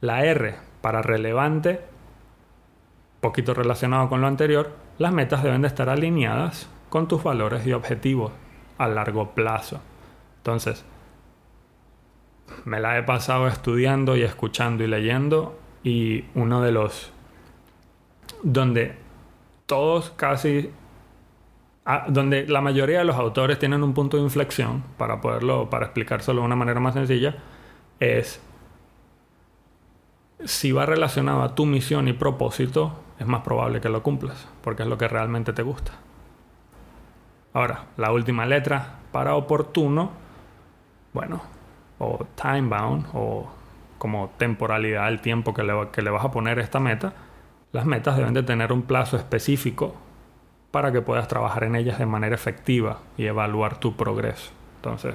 La 0.00 0.24
R, 0.24 0.56
para 0.80 1.02
relevante, 1.02 1.80
poquito 3.20 3.54
relacionado 3.54 4.08
con 4.08 4.20
lo 4.20 4.26
anterior, 4.26 4.72
las 4.98 5.12
metas 5.12 5.42
deben 5.42 5.62
de 5.62 5.68
estar 5.68 5.88
alineadas 5.88 6.68
con 6.88 7.08
tus 7.08 7.22
valores 7.22 7.66
y 7.66 7.72
objetivos 7.72 8.32
a 8.78 8.88
largo 8.88 9.30
plazo. 9.34 9.80
Entonces, 10.38 10.84
me 12.64 12.80
la 12.80 12.98
he 12.98 13.02
pasado 13.02 13.46
estudiando 13.46 14.16
y 14.16 14.22
escuchando 14.22 14.82
y 14.82 14.86
leyendo 14.86 15.58
y 15.84 16.24
uno 16.34 16.62
de 16.62 16.72
los 16.72 17.12
donde 18.42 18.96
todos 19.66 20.10
casi 20.10 20.70
ah, 21.84 22.06
donde 22.08 22.46
la 22.46 22.60
mayoría 22.60 22.98
de 22.98 23.04
los 23.04 23.16
autores 23.16 23.58
tienen 23.58 23.82
un 23.82 23.94
punto 23.94 24.16
de 24.16 24.22
inflexión 24.22 24.82
para 24.96 25.20
poderlo 25.20 25.70
para 25.70 25.86
explicárselo 25.86 26.40
de 26.40 26.46
una 26.46 26.56
manera 26.56 26.80
más 26.80 26.94
sencilla 26.94 27.36
es 28.00 28.40
si 30.44 30.72
va 30.72 30.86
relacionado 30.86 31.42
a 31.42 31.54
tu 31.54 31.66
misión 31.66 32.08
y 32.08 32.12
propósito 32.12 32.98
es 33.18 33.26
más 33.26 33.42
probable 33.42 33.80
que 33.80 33.88
lo 33.88 34.02
cumplas 34.02 34.48
porque 34.62 34.82
es 34.82 34.88
lo 34.88 34.98
que 34.98 35.08
realmente 35.08 35.52
te 35.52 35.62
gusta. 35.62 35.92
Ahora, 37.54 37.84
la 37.98 38.12
última 38.12 38.46
letra 38.46 39.00
para 39.12 39.34
oportuno, 39.34 40.10
bueno, 41.12 41.42
o 41.98 42.26
time 42.34 42.62
bound, 42.62 43.06
o 43.12 43.50
como 43.98 44.30
temporalidad, 44.38 45.08
el 45.08 45.20
tiempo 45.20 45.52
que 45.52 45.62
le, 45.62 45.90
que 45.92 46.02
le 46.02 46.10
vas 46.10 46.24
a 46.24 46.30
poner 46.30 46.58
a 46.58 46.62
esta 46.62 46.80
meta, 46.80 47.12
las 47.72 47.84
metas 47.84 48.16
deben 48.16 48.34
de 48.34 48.42
tener 48.42 48.72
un 48.72 48.82
plazo 48.82 49.16
específico 49.16 49.94
para 50.72 50.90
que 50.90 51.00
puedas 51.00 51.28
trabajar 51.28 51.62
en 51.62 51.76
ellas 51.76 52.00
de 52.00 52.06
manera 52.06 52.34
efectiva 52.34 52.98
y 53.16 53.26
evaluar 53.26 53.78
tu 53.78 53.96
progreso. 53.96 54.50
Entonces, 54.76 55.14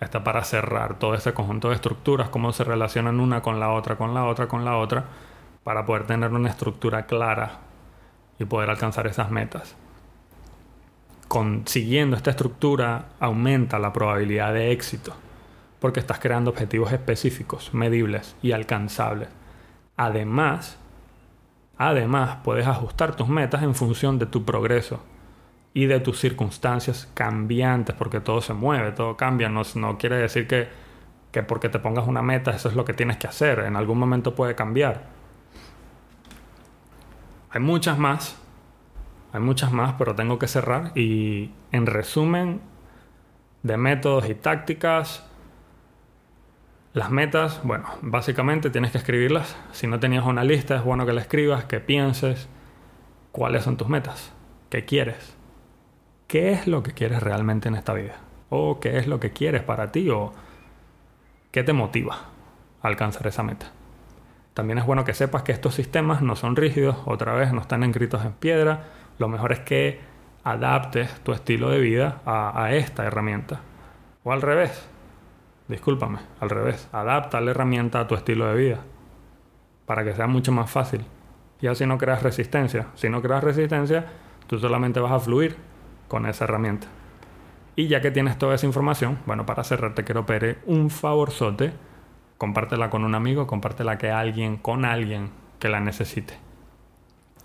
está 0.00 0.24
para 0.24 0.42
cerrar 0.42 0.98
todo 0.98 1.14
ese 1.14 1.32
conjunto 1.32 1.68
de 1.68 1.76
estructuras, 1.76 2.28
cómo 2.30 2.52
se 2.52 2.64
relacionan 2.64 3.20
una 3.20 3.42
con 3.42 3.60
la 3.60 3.70
otra, 3.70 3.94
con 3.94 4.14
la 4.14 4.24
otra, 4.24 4.48
con 4.48 4.64
la 4.64 4.76
otra, 4.76 5.04
para 5.62 5.86
poder 5.86 6.08
tener 6.08 6.32
una 6.32 6.48
estructura 6.48 7.06
clara 7.06 7.60
y 8.40 8.44
poder 8.44 8.70
alcanzar 8.70 9.06
esas 9.06 9.30
metas 9.30 9.76
consiguiendo 11.28 12.16
esta 12.16 12.30
estructura 12.30 13.06
aumenta 13.20 13.78
la 13.78 13.92
probabilidad 13.92 14.52
de 14.52 14.72
éxito, 14.72 15.14
porque 15.80 16.00
estás 16.00 16.18
creando 16.18 16.50
objetivos 16.50 16.92
específicos, 16.92 17.74
medibles 17.74 18.36
y 18.42 18.52
alcanzables. 18.52 19.28
Además, 19.96 20.78
además 21.78 22.38
puedes 22.44 22.66
ajustar 22.66 23.16
tus 23.16 23.28
metas 23.28 23.62
en 23.62 23.74
función 23.74 24.18
de 24.18 24.26
tu 24.26 24.44
progreso 24.44 25.00
y 25.74 25.86
de 25.86 26.00
tus 26.00 26.18
circunstancias 26.18 27.10
cambiantes, 27.14 27.94
porque 27.94 28.20
todo 28.20 28.40
se 28.40 28.54
mueve, 28.54 28.92
todo 28.92 29.16
cambia. 29.16 29.48
No, 29.48 29.62
no 29.74 29.98
quiere 29.98 30.16
decir 30.16 30.46
que, 30.46 30.68
que 31.30 31.42
porque 31.42 31.68
te 31.68 31.78
pongas 31.78 32.06
una 32.06 32.22
meta 32.22 32.50
eso 32.52 32.68
es 32.68 32.74
lo 32.74 32.84
que 32.84 32.94
tienes 32.94 33.16
que 33.18 33.26
hacer. 33.26 33.60
En 33.60 33.76
algún 33.76 33.98
momento 33.98 34.34
puede 34.34 34.54
cambiar. 34.54 35.04
Hay 37.50 37.60
muchas 37.60 37.98
más 37.98 38.36
hay 39.36 39.42
muchas 39.42 39.70
más, 39.70 39.96
pero 39.98 40.14
tengo 40.14 40.38
que 40.38 40.48
cerrar. 40.48 40.92
Y 40.94 41.50
en 41.70 41.84
resumen, 41.84 42.62
de 43.62 43.76
métodos 43.76 44.30
y 44.30 44.34
tácticas, 44.34 45.26
las 46.96 47.10
metas, 47.10 47.60
bueno, 47.62 47.84
básicamente 48.00 48.70
tienes 48.70 48.90
que 48.90 48.96
escribirlas. 48.96 49.54
Si 49.70 49.86
no 49.86 50.00
tenías 50.00 50.24
una 50.24 50.44
lista, 50.44 50.76
es 50.76 50.82
bueno 50.82 51.04
que 51.04 51.12
la 51.12 51.20
escribas, 51.20 51.66
que 51.66 51.78
pienses 51.78 52.48
cuáles 53.32 53.64
son 53.64 53.76
tus 53.76 53.86
metas, 53.86 54.32
qué 54.70 54.86
quieres, 54.86 55.36
qué 56.26 56.52
es 56.52 56.66
lo 56.66 56.82
que 56.82 56.92
quieres 56.92 57.22
realmente 57.22 57.68
en 57.68 57.74
esta 57.74 57.92
vida, 57.92 58.14
o 58.48 58.80
qué 58.80 58.96
es 58.96 59.08
lo 59.08 59.20
que 59.20 59.30
quieres 59.30 59.62
para 59.62 59.92
ti, 59.92 60.08
o 60.08 60.32
qué 61.50 61.62
te 61.62 61.74
motiva 61.74 62.14
a 62.80 62.88
alcanzar 62.88 63.26
esa 63.26 63.42
meta. 63.42 63.66
También 64.54 64.78
es 64.78 64.86
bueno 64.86 65.04
que 65.04 65.12
sepas 65.12 65.42
que 65.42 65.52
estos 65.52 65.74
sistemas 65.74 66.22
no 66.22 66.34
son 66.34 66.56
rígidos, 66.56 66.96
otra 67.04 67.34
vez 67.34 67.52
no 67.52 67.60
están 67.60 67.84
escritos 67.84 68.24
en 68.24 68.32
piedra, 68.32 68.84
lo 69.18 69.28
mejor 69.28 69.52
es 69.52 69.60
que 69.60 70.00
adaptes 70.44 71.10
tu 71.20 71.32
estilo 71.32 71.68
de 71.68 71.78
vida 71.78 72.22
a, 72.24 72.72
esta 72.72 73.04
herramienta. 73.04 73.60
O 74.24 74.32
al 74.32 74.40
revés. 74.40 74.95
Discúlpame, 75.68 76.18
al 76.40 76.50
revés. 76.50 76.88
Adapta 76.92 77.40
la 77.40 77.50
herramienta 77.50 78.00
a 78.00 78.06
tu 78.06 78.14
estilo 78.14 78.46
de 78.46 78.54
vida. 78.54 78.80
Para 79.84 80.04
que 80.04 80.14
sea 80.14 80.26
mucho 80.26 80.52
más 80.52 80.70
fácil. 80.70 81.04
Y 81.60 81.66
así 81.66 81.86
no 81.86 81.98
creas 81.98 82.22
resistencia. 82.22 82.88
Si 82.94 83.08
no 83.08 83.22
creas 83.22 83.42
resistencia, 83.42 84.06
tú 84.46 84.58
solamente 84.58 85.00
vas 85.00 85.12
a 85.12 85.20
fluir 85.20 85.56
con 86.08 86.26
esa 86.26 86.44
herramienta. 86.44 86.86
Y 87.74 87.88
ya 87.88 88.00
que 88.00 88.10
tienes 88.10 88.38
toda 88.38 88.54
esa 88.54 88.66
información, 88.66 89.18
bueno, 89.26 89.44
para 89.44 89.64
cerrar 89.64 89.94
te 89.94 90.04
quiero 90.04 90.24
pedir 90.24 90.58
un 90.66 90.90
favorzote. 90.90 91.72
Compártela 92.38 92.90
con 92.90 93.04
un 93.04 93.14
amigo, 93.14 93.46
compártela 93.46 93.98
que 93.98 94.10
alguien, 94.10 94.56
con 94.56 94.84
alguien 94.84 95.30
que 95.58 95.68
la 95.68 95.80
necesite. 95.80 96.38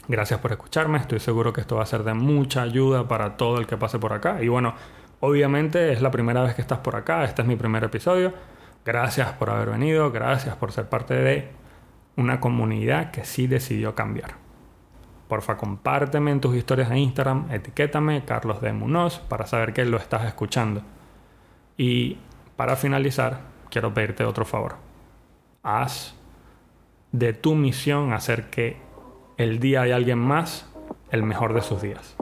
Gracias 0.07 0.39
por 0.39 0.51
escucharme, 0.51 0.97
estoy 0.97 1.19
seguro 1.19 1.53
que 1.53 1.61
esto 1.61 1.75
va 1.75 1.83
a 1.83 1.85
ser 1.85 2.03
de 2.03 2.13
mucha 2.13 2.63
ayuda 2.63 3.07
para 3.07 3.37
todo 3.37 3.59
el 3.59 3.67
que 3.67 3.77
pase 3.77 3.99
por 3.99 4.13
acá. 4.13 4.41
Y 4.41 4.47
bueno, 4.47 4.73
obviamente 5.21 5.93
es 5.93 6.01
la 6.01 6.11
primera 6.11 6.43
vez 6.43 6.53
que 6.53 6.61
estás 6.61 6.79
por 6.79 6.95
acá, 6.95 7.23
este 7.23 7.41
es 7.41 7.47
mi 7.47 7.55
primer 7.55 7.83
episodio. 7.83 8.33
Gracias 8.83 9.31
por 9.33 9.49
haber 9.49 9.69
venido, 9.69 10.11
gracias 10.11 10.55
por 10.55 10.71
ser 10.71 10.89
parte 10.89 11.13
de 11.13 11.49
una 12.17 12.39
comunidad 12.39 13.11
que 13.11 13.23
sí 13.23 13.47
decidió 13.47 13.95
cambiar. 13.95 14.35
Porfa, 15.27 15.55
compárteme 15.55 16.31
en 16.31 16.41
tus 16.41 16.55
historias 16.55 16.89
de 16.89 16.99
Instagram, 16.99 17.49
etiquétame 17.51 18.25
Carlos 18.25 18.59
de 18.59 18.73
Munoz 18.73 19.19
para 19.19 19.45
saber 19.45 19.71
que 19.71 19.85
lo 19.85 19.97
estás 19.97 20.25
escuchando. 20.25 20.81
Y 21.77 22.17
para 22.57 22.75
finalizar, 22.75 23.39
quiero 23.69 23.93
pedirte 23.93 24.25
otro 24.25 24.43
favor. 24.43 24.75
Haz 25.63 26.15
de 27.11 27.33
tu 27.33 27.55
misión 27.55 28.13
hacer 28.13 28.49
que 28.49 28.77
el 29.37 29.59
día 29.59 29.83
de 29.83 29.93
alguien 29.93 30.19
más 30.19 30.69
el 31.11 31.23
mejor 31.23 31.53
de 31.53 31.61
sus 31.61 31.81
días. 31.81 32.15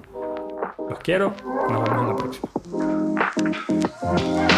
Los 0.90 1.00
quiero, 1.00 1.34
nos 1.70 1.84
vemos 1.84 2.02
en 2.02 2.08
la 2.08 2.16
próxima. 2.16 2.50
Thank 4.10 4.22
you. 4.42 4.49